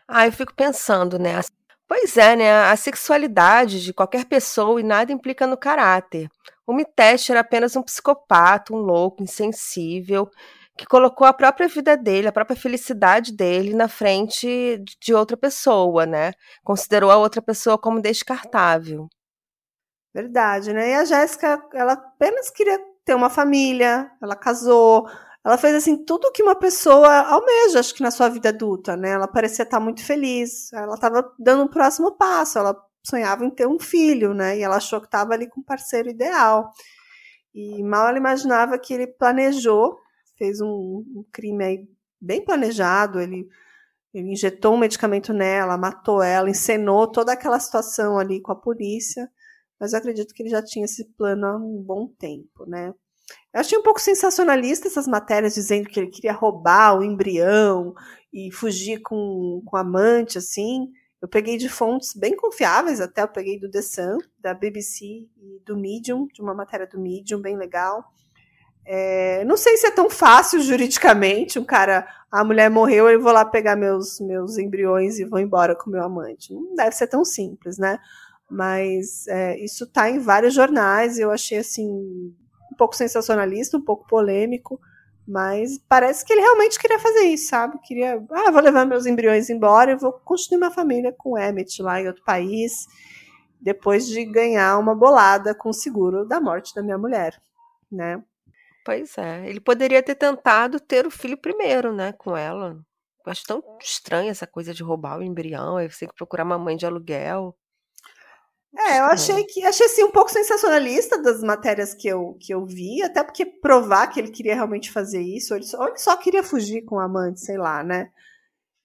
Ah, 0.07 0.25
eu 0.25 0.31
fico 0.31 0.53
pensando, 0.53 1.17
né? 1.17 1.39
Pois 1.87 2.15
é, 2.17 2.35
né? 2.35 2.51
A 2.51 2.75
sexualidade 2.75 3.83
de 3.83 3.93
qualquer 3.93 4.25
pessoa 4.25 4.79
e 4.79 4.83
nada 4.83 5.11
implica 5.11 5.45
no 5.45 5.57
caráter. 5.57 6.29
O 6.65 6.73
Mitesh 6.73 7.29
era 7.29 7.41
apenas 7.41 7.75
um 7.75 7.83
psicopata, 7.83 8.73
um 8.73 8.77
louco, 8.77 9.23
insensível 9.23 10.29
que 10.77 10.85
colocou 10.85 11.27
a 11.27 11.33
própria 11.33 11.67
vida 11.67 11.95
dele, 11.95 12.27
a 12.27 12.31
própria 12.31 12.55
felicidade 12.55 13.33
dele 13.33 13.73
na 13.73 13.87
frente 13.87 14.83
de 14.99 15.13
outra 15.13 15.37
pessoa, 15.37 16.05
né? 16.05 16.31
Considerou 16.63 17.11
a 17.11 17.17
outra 17.17 17.41
pessoa 17.41 17.77
como 17.77 18.01
descartável. 18.01 19.07
Verdade, 20.13 20.73
né? 20.73 20.89
E 20.89 20.93
a 20.95 21.05
Jéssica, 21.05 21.61
ela 21.73 21.93
apenas 21.93 22.49
queria 22.49 22.79
ter 23.11 23.15
uma 23.15 23.29
família, 23.29 24.09
ela 24.21 24.37
casou, 24.37 25.05
ela 25.43 25.57
fez 25.57 25.75
assim 25.75 26.05
tudo 26.05 26.31
que 26.31 26.41
uma 26.41 26.55
pessoa 26.55 27.09
almeja, 27.27 27.81
acho 27.81 27.93
que 27.93 28.01
na 28.01 28.09
sua 28.09 28.29
vida 28.29 28.49
adulta, 28.49 28.95
né? 28.95 29.09
Ela 29.09 29.27
parecia 29.27 29.63
estar 29.63 29.81
muito 29.81 30.03
feliz, 30.03 30.71
ela 30.71 30.95
estava 30.95 31.29
dando 31.37 31.63
um 31.63 31.67
próximo 31.67 32.13
passo, 32.13 32.57
ela 32.57 32.73
sonhava 33.05 33.43
em 33.45 33.49
ter 33.49 33.67
um 33.67 33.77
filho, 33.77 34.33
né? 34.33 34.57
E 34.57 34.63
ela 34.63 34.77
achou 34.77 35.01
que 35.01 35.07
estava 35.07 35.33
ali 35.33 35.49
com 35.49 35.59
um 35.59 35.63
parceiro 35.63 36.09
ideal. 36.09 36.71
E 37.53 37.83
mal 37.83 38.07
ela 38.07 38.17
imaginava 38.17 38.79
que 38.79 38.93
ele 38.93 39.07
planejou, 39.07 39.97
fez 40.37 40.61
um, 40.61 41.03
um 41.13 41.25
crime 41.33 41.63
aí 41.65 41.87
bem 42.21 42.45
planejado, 42.45 43.19
ele, 43.19 43.45
ele 44.13 44.31
injetou 44.31 44.75
um 44.75 44.77
medicamento 44.77 45.33
nela, 45.33 45.77
matou 45.77 46.23
ela, 46.23 46.49
encenou 46.49 47.11
toda 47.11 47.33
aquela 47.33 47.59
situação 47.59 48.17
ali 48.17 48.39
com 48.39 48.53
a 48.53 48.55
polícia, 48.55 49.29
mas 49.81 49.93
eu 49.93 49.99
acredito 49.99 50.31
que 50.31 50.43
ele 50.43 50.49
já 50.49 50.61
tinha 50.61 50.85
esse 50.85 51.03
plano 51.17 51.47
há 51.47 51.57
um 51.57 51.81
bom 51.81 52.07
tempo, 52.07 52.67
né? 52.67 52.93
Eu 53.51 53.59
achei 53.59 53.75
um 53.75 53.81
pouco 53.81 53.99
sensacionalista 53.99 54.87
essas 54.87 55.07
matérias 55.07 55.55
dizendo 55.55 55.89
que 55.89 55.99
ele 55.99 56.11
queria 56.11 56.33
roubar 56.33 56.99
o 56.99 57.03
embrião 57.03 57.95
e 58.31 58.51
fugir 58.51 59.01
com, 59.01 59.63
com 59.65 59.75
amante, 59.75 60.37
assim. 60.37 60.91
Eu 61.19 61.27
peguei 61.27 61.57
de 61.57 61.67
fontes 61.67 62.13
bem 62.13 62.35
confiáveis, 62.35 63.01
até 63.01 63.23
eu 63.23 63.27
peguei 63.27 63.59
do 63.59 63.71
The 63.71 63.81
Sun, 63.81 64.19
da 64.39 64.53
BBC 64.53 65.27
e 65.35 65.59
do 65.65 65.75
Medium, 65.75 66.27
de 66.27 66.43
uma 66.43 66.53
matéria 66.53 66.85
do 66.85 66.99
Medium 66.99 67.41
bem 67.41 67.57
legal. 67.57 68.05
É, 68.85 69.43
não 69.45 69.57
sei 69.57 69.77
se 69.77 69.87
é 69.87 69.91
tão 69.91 70.11
fácil 70.11 70.59
juridicamente, 70.61 71.57
um 71.57 71.65
cara, 71.65 72.07
a 72.31 72.43
mulher 72.43 72.69
morreu, 72.69 73.09
eu 73.09 73.21
vou 73.21 73.31
lá 73.31 73.45
pegar 73.45 73.75
meus, 73.75 74.19
meus 74.19 74.59
embriões 74.59 75.17
e 75.17 75.25
vou 75.25 75.39
embora 75.39 75.75
com 75.75 75.89
meu 75.89 76.03
amante. 76.03 76.53
Não 76.53 76.75
deve 76.75 76.91
ser 76.91 77.07
tão 77.07 77.25
simples, 77.25 77.79
né? 77.79 77.97
Mas 78.51 79.25
é, 79.29 79.57
isso 79.63 79.87
tá 79.87 80.09
em 80.09 80.19
vários 80.19 80.53
jornais, 80.53 81.17
eu 81.17 81.31
achei 81.31 81.59
assim 81.59 81.87
um 81.87 82.75
pouco 82.77 82.95
sensacionalista, 82.97 83.77
um 83.77 83.81
pouco 83.81 84.05
polêmico, 84.05 84.77
mas 85.25 85.77
parece 85.87 86.25
que 86.25 86.33
ele 86.33 86.41
realmente 86.41 86.77
queria 86.77 86.99
fazer 86.99 87.21
isso, 87.21 87.47
sabe? 87.47 87.79
Queria, 87.81 88.21
ah, 88.29 88.51
vou 88.51 88.61
levar 88.61 88.85
meus 88.85 89.05
embriões 89.05 89.49
embora 89.49 89.93
e 89.93 89.95
vou 89.95 90.11
construir 90.11 90.57
uma 90.57 90.69
família 90.69 91.15
com 91.17 91.31
o 91.31 91.37
Emmett 91.37 91.81
lá 91.81 92.01
em 92.01 92.07
outro 92.07 92.23
país, 92.25 92.87
depois 93.61 94.05
de 94.05 94.25
ganhar 94.25 94.77
uma 94.77 94.93
bolada 94.93 95.55
com 95.55 95.69
o 95.69 95.73
seguro 95.73 96.27
da 96.27 96.41
morte 96.41 96.75
da 96.75 96.83
minha 96.83 96.97
mulher, 96.97 97.41
né? 97.89 98.21
Pois 98.83 99.17
é, 99.17 99.47
ele 99.47 99.61
poderia 99.61 100.03
ter 100.03 100.15
tentado 100.15 100.77
ter 100.77 101.07
o 101.07 101.11
filho 101.11 101.37
primeiro, 101.37 101.93
né, 101.93 102.11
com 102.11 102.35
ela. 102.35 102.77
Eu 103.25 103.31
acho 103.31 103.43
tão 103.45 103.63
estranha 103.79 104.31
essa 104.31 104.47
coisa 104.47 104.73
de 104.73 104.83
roubar 104.83 105.19
o 105.19 105.23
embrião, 105.23 105.77
aí 105.77 105.89
você 105.89 105.99
tem 105.99 106.09
que 106.09 106.15
procurar 106.15 106.43
uma 106.43 106.57
mãe 106.57 106.75
de 106.75 106.85
aluguel. 106.85 107.55
É, 108.77 108.99
eu 108.99 109.05
achei 109.05 109.43
que 109.43 109.65
achei 109.65 109.85
assim 109.85 110.03
um 110.03 110.11
pouco 110.11 110.31
sensacionalista 110.31 111.21
das 111.21 111.41
matérias 111.41 111.93
que 111.93 112.07
eu, 112.07 112.37
que 112.39 112.53
eu 112.53 112.65
vi, 112.65 113.03
até 113.03 113.21
porque 113.21 113.45
provar 113.45 114.07
que 114.07 114.19
ele 114.19 114.31
queria 114.31 114.55
realmente 114.55 114.91
fazer 114.91 115.21
isso, 115.21 115.53
ou 115.53 115.57
ele 115.57 115.65
só, 115.65 115.77
ou 115.79 115.87
ele 115.89 115.97
só 115.97 116.15
queria 116.15 116.41
fugir 116.41 116.83
com 116.83 116.95
o 116.95 116.99
amante, 116.99 117.41
sei 117.41 117.57
lá, 117.57 117.83
né? 117.83 118.09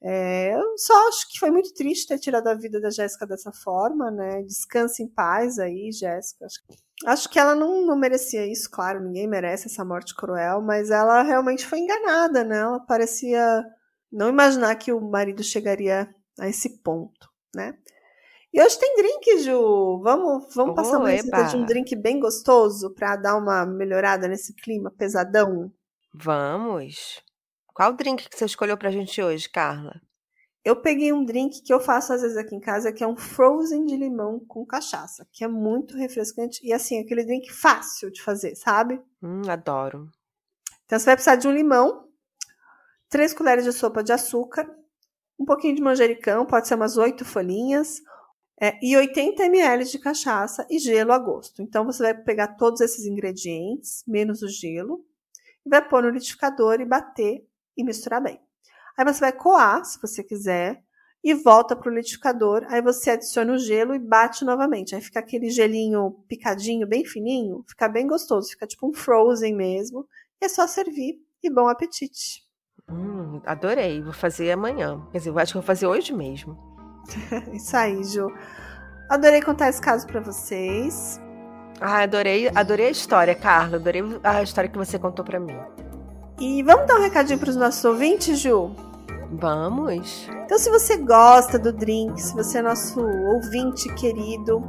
É, 0.02 0.54
eu 0.54 0.76
só 0.76 1.08
acho 1.08 1.28
que 1.28 1.38
foi 1.38 1.50
muito 1.50 1.72
triste 1.72 2.08
ter 2.08 2.18
tirado 2.18 2.48
a 2.48 2.54
vida 2.54 2.80
da 2.80 2.90
Jéssica 2.90 3.26
dessa 3.26 3.52
forma, 3.52 4.10
né? 4.10 4.42
Descanse 4.42 5.02
em 5.02 5.08
paz 5.08 5.58
aí, 5.58 5.90
Jéssica. 5.92 6.46
Acho, 6.46 6.60
acho 7.06 7.28
que 7.30 7.38
ela 7.38 7.54
não, 7.54 7.86
não 7.86 7.96
merecia 7.96 8.46
isso, 8.46 8.70
claro, 8.70 9.00
ninguém 9.00 9.26
merece 9.26 9.68
essa 9.68 9.84
morte 9.84 10.14
cruel, 10.14 10.60
mas 10.60 10.90
ela 10.90 11.22
realmente 11.22 11.66
foi 11.66 11.78
enganada, 11.80 12.44
né? 12.44 12.58
Ela 12.58 12.80
parecia 12.80 13.64
não 14.12 14.28
imaginar 14.28 14.74
que 14.76 14.92
o 14.92 15.00
marido 15.00 15.42
chegaria 15.42 16.12
a 16.38 16.48
esse 16.48 16.82
ponto, 16.82 17.28
né? 17.54 17.76
E 18.56 18.62
hoje 18.62 18.78
tem 18.78 18.96
drink, 18.96 19.38
Ju. 19.40 20.00
Vamos, 20.02 20.54
vamos 20.54 20.72
oh, 20.72 20.74
passar 20.74 20.98
uma 20.98 21.10
receita 21.10 21.42
de 21.42 21.56
um 21.58 21.66
drink 21.66 21.94
bem 21.94 22.18
gostoso 22.18 22.90
para 22.94 23.14
dar 23.14 23.36
uma 23.36 23.66
melhorada 23.66 24.26
nesse 24.26 24.54
clima 24.54 24.90
pesadão? 24.90 25.70
Vamos. 26.14 27.22
Qual 27.66 27.92
drink 27.92 28.26
que 28.26 28.34
você 28.34 28.46
escolheu 28.46 28.78
pra 28.78 28.90
gente 28.90 29.20
hoje, 29.20 29.46
Carla? 29.46 30.00
Eu 30.64 30.80
peguei 30.80 31.12
um 31.12 31.22
drink 31.22 31.62
que 31.62 31.70
eu 31.70 31.78
faço 31.78 32.14
às 32.14 32.22
vezes 32.22 32.38
aqui 32.38 32.54
em 32.54 32.60
casa, 32.60 32.94
que 32.94 33.04
é 33.04 33.06
um 33.06 33.14
frozen 33.14 33.84
de 33.84 33.94
limão 33.94 34.40
com 34.48 34.64
cachaça, 34.64 35.28
que 35.30 35.44
é 35.44 35.48
muito 35.48 35.94
refrescante 35.94 36.66
e 36.66 36.72
assim, 36.72 36.98
aquele 36.98 37.26
drink 37.26 37.52
fácil 37.52 38.10
de 38.10 38.22
fazer, 38.22 38.54
sabe? 38.56 38.98
Hum, 39.22 39.42
adoro. 39.50 40.08
Então 40.86 40.98
você 40.98 41.04
vai 41.04 41.16
precisar 41.16 41.36
de 41.36 41.46
um 41.46 41.52
limão, 41.52 42.08
três 43.10 43.34
colheres 43.34 43.64
de 43.64 43.72
sopa 43.74 44.02
de 44.02 44.14
açúcar, 44.14 44.66
um 45.38 45.44
pouquinho 45.44 45.74
de 45.74 45.82
manjericão, 45.82 46.46
pode 46.46 46.66
ser 46.66 46.74
umas 46.74 46.96
oito 46.96 47.22
folhinhas, 47.22 48.00
é, 48.60 48.78
e 48.82 48.96
80 48.96 49.44
ml 49.44 49.84
de 49.84 49.98
cachaça 49.98 50.66
e 50.70 50.78
gelo 50.78 51.12
a 51.12 51.18
gosto. 51.18 51.62
Então 51.62 51.84
você 51.84 52.02
vai 52.02 52.14
pegar 52.14 52.56
todos 52.56 52.80
esses 52.80 53.04
ingredientes, 53.04 54.02
menos 54.06 54.42
o 54.42 54.48
gelo, 54.48 55.04
e 55.64 55.68
vai 55.68 55.86
pôr 55.86 56.02
no 56.02 56.10
liquidificador 56.10 56.80
e 56.80 56.84
bater 56.84 57.46
e 57.76 57.84
misturar 57.84 58.22
bem. 58.22 58.40
Aí 58.96 59.04
você 59.04 59.20
vai 59.20 59.32
coar, 59.32 59.84
se 59.84 60.00
você 60.00 60.24
quiser, 60.24 60.82
e 61.22 61.34
volta 61.34 61.74
para 61.74 61.90
o 61.90 61.94
liquidificador. 61.94 62.64
Aí 62.68 62.80
você 62.80 63.10
adiciona 63.10 63.52
o 63.52 63.58
gelo 63.58 63.94
e 63.94 63.98
bate 63.98 64.44
novamente. 64.44 64.94
Aí 64.94 65.02
fica 65.02 65.20
aquele 65.20 65.50
gelinho 65.50 66.24
picadinho, 66.28 66.86
bem 66.86 67.04
fininho, 67.04 67.64
fica 67.68 67.88
bem 67.88 68.06
gostoso, 68.06 68.48
fica 68.50 68.66
tipo 68.66 68.88
um 68.88 68.94
frozen 68.94 69.54
mesmo. 69.54 70.06
E 70.40 70.46
é 70.46 70.48
só 70.48 70.66
servir 70.66 71.20
e 71.42 71.50
bom 71.50 71.68
apetite. 71.68 72.42
Hum, 72.88 73.42
adorei, 73.44 74.00
vou 74.00 74.12
fazer 74.12 74.52
amanhã. 74.52 75.04
Quer 75.10 75.18
dizer, 75.18 75.30
eu 75.30 75.38
acho 75.38 75.52
que 75.52 75.58
vou 75.58 75.66
fazer 75.66 75.86
hoje 75.86 76.14
mesmo. 76.14 76.75
Isso 77.52 77.76
aí, 77.76 78.02
Ju. 78.04 78.32
Adorei 79.08 79.40
contar 79.40 79.68
esse 79.68 79.80
caso 79.80 80.06
para 80.06 80.20
vocês. 80.20 81.20
Ah, 81.80 82.02
adorei, 82.02 82.50
adorei 82.54 82.88
a 82.88 82.90
história, 82.90 83.34
Carla. 83.34 83.76
Adorei 83.76 84.02
a 84.22 84.42
história 84.42 84.68
que 84.68 84.78
você 84.78 84.98
contou 84.98 85.24
para 85.24 85.38
mim. 85.38 85.58
E 86.40 86.62
vamos 86.62 86.86
dar 86.86 86.96
um 86.96 87.02
recadinho 87.02 87.38
para 87.38 87.50
os 87.50 87.56
nossos 87.56 87.84
ouvintes, 87.84 88.38
Ju? 88.38 88.74
Vamos. 89.32 90.28
Então, 90.44 90.58
se 90.58 90.70
você 90.70 90.96
gosta 90.96 91.58
do 91.58 91.72
drink, 91.72 92.20
se 92.20 92.34
você 92.34 92.58
é 92.58 92.62
nosso 92.62 93.00
ouvinte 93.00 93.92
querido, 93.94 94.60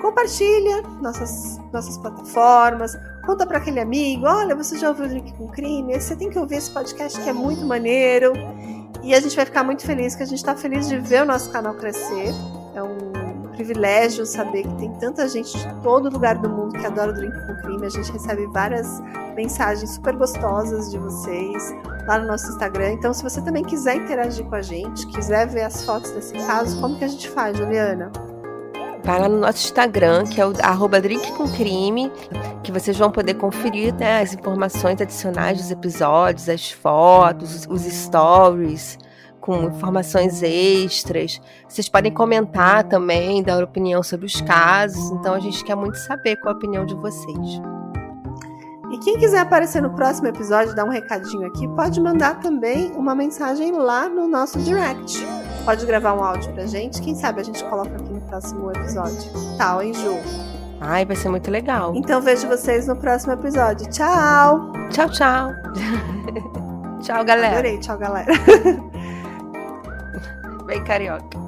compartilha 0.00 0.82
nossas, 1.00 1.58
nossas 1.72 1.96
plataformas, 1.96 2.92
conta 3.24 3.46
para 3.46 3.58
aquele 3.58 3.80
amigo, 3.80 4.26
olha, 4.26 4.54
você 4.54 4.76
já 4.76 4.88
ouviu 4.88 5.06
o 5.06 5.08
Drink 5.08 5.32
com 5.34 5.48
Crime? 5.48 5.98
Você 5.98 6.16
tem 6.16 6.28
que 6.28 6.38
ouvir 6.38 6.56
esse 6.56 6.70
podcast 6.70 7.20
que 7.20 7.30
é 7.30 7.32
muito 7.32 7.64
maneiro. 7.64 8.32
E 9.02 9.14
a 9.14 9.20
gente 9.20 9.34
vai 9.34 9.44
ficar 9.44 9.64
muito 9.64 9.84
feliz, 9.84 10.14
que 10.14 10.22
a 10.22 10.26
gente 10.26 10.38
está 10.38 10.54
feliz 10.54 10.88
de 10.88 10.98
ver 10.98 11.22
o 11.22 11.26
nosso 11.26 11.50
canal 11.50 11.74
crescer. 11.74 12.32
É 12.74 12.82
um 12.82 13.48
privilégio 13.52 14.24
saber 14.24 14.62
que 14.62 14.74
tem 14.76 14.92
tanta 14.94 15.28
gente 15.28 15.56
de 15.58 15.82
todo 15.82 16.08
lugar 16.08 16.38
do 16.38 16.48
mundo 16.48 16.78
que 16.78 16.86
adora 16.86 17.10
o 17.10 17.14
Drink 17.14 17.34
com 17.46 17.56
Crime. 17.56 17.84
A 17.84 17.90
gente 17.90 18.10
recebe 18.12 18.46
várias 18.46 19.00
mensagens 19.34 19.90
super 19.90 20.16
gostosas 20.16 20.90
de 20.90 20.98
vocês 20.98 21.74
lá 22.06 22.18
no 22.18 22.26
nosso 22.26 22.48
Instagram. 22.48 22.92
Então, 22.92 23.12
se 23.12 23.22
você 23.22 23.42
também 23.42 23.64
quiser 23.64 23.96
interagir 23.96 24.44
com 24.46 24.54
a 24.54 24.62
gente, 24.62 25.06
quiser 25.08 25.46
ver 25.48 25.62
as 25.62 25.84
fotos 25.84 26.10
desse 26.12 26.34
caso, 26.34 26.80
como 26.80 26.96
que 26.96 27.04
a 27.04 27.08
gente 27.08 27.28
faz, 27.28 27.56
Juliana? 27.56 28.10
Vai 29.04 29.20
lá 29.20 29.28
no 29.28 29.38
nosso 29.38 29.64
Instagram, 29.64 30.26
que 30.26 30.40
é 30.40 30.46
o 30.46 30.52
arroba 30.62 31.00
que 32.62 32.70
vocês 32.70 32.96
vão 32.96 33.10
poder 33.10 33.34
conferir 33.34 33.92
né, 33.94 34.20
as 34.20 34.32
informações 34.32 35.00
adicionais 35.00 35.58
dos 35.58 35.70
episódios, 35.72 36.48
as 36.48 36.70
fotos, 36.70 37.66
os 37.68 37.82
stories, 37.82 38.96
com 39.40 39.64
informações 39.64 40.40
extras. 40.42 41.40
Vocês 41.68 41.88
podem 41.88 42.12
comentar 42.12 42.84
também, 42.84 43.42
dar 43.42 43.62
opinião 43.64 44.04
sobre 44.04 44.26
os 44.26 44.40
casos. 44.40 45.10
Então 45.10 45.34
a 45.34 45.40
gente 45.40 45.64
quer 45.64 45.74
muito 45.74 45.98
saber 45.98 46.36
qual 46.36 46.54
a 46.54 46.56
opinião 46.56 46.86
de 46.86 46.94
vocês. 46.94 47.60
E 48.92 48.98
quem 48.98 49.18
quiser 49.18 49.40
aparecer 49.40 49.82
no 49.82 49.90
próximo 49.90 50.28
episódio, 50.28 50.76
dar 50.76 50.84
um 50.84 50.90
recadinho 50.90 51.46
aqui, 51.46 51.66
pode 51.68 52.00
mandar 52.00 52.38
também 52.38 52.92
uma 52.92 53.14
mensagem 53.14 53.72
lá 53.72 54.08
no 54.08 54.28
nosso 54.28 54.60
direct 54.60 55.26
pode 55.64 55.86
gravar 55.86 56.14
um 56.14 56.22
áudio 56.22 56.52
pra 56.52 56.66
gente. 56.66 57.00
Quem 57.00 57.14
sabe 57.14 57.40
a 57.40 57.44
gente 57.44 57.64
coloca 57.64 57.94
aqui 57.94 58.12
no 58.12 58.20
próximo 58.22 58.70
episódio. 58.70 59.30
Tal, 59.56 59.82
hein, 59.82 59.94
Ju? 59.94 60.18
Ai, 60.80 61.04
vai 61.04 61.16
ser 61.16 61.28
muito 61.28 61.50
legal. 61.50 61.94
Então 61.94 62.20
vejo 62.20 62.48
vocês 62.48 62.88
no 62.88 62.96
próximo 62.96 63.34
episódio. 63.34 63.88
Tchau! 63.90 64.72
Tchau, 64.90 65.08
tchau. 65.10 65.52
tchau, 67.02 67.24
galera. 67.24 67.58
Adorei, 67.58 67.78
tchau, 67.78 67.98
galera. 67.98 68.32
Bem 70.66 70.82
carioca. 70.84 71.41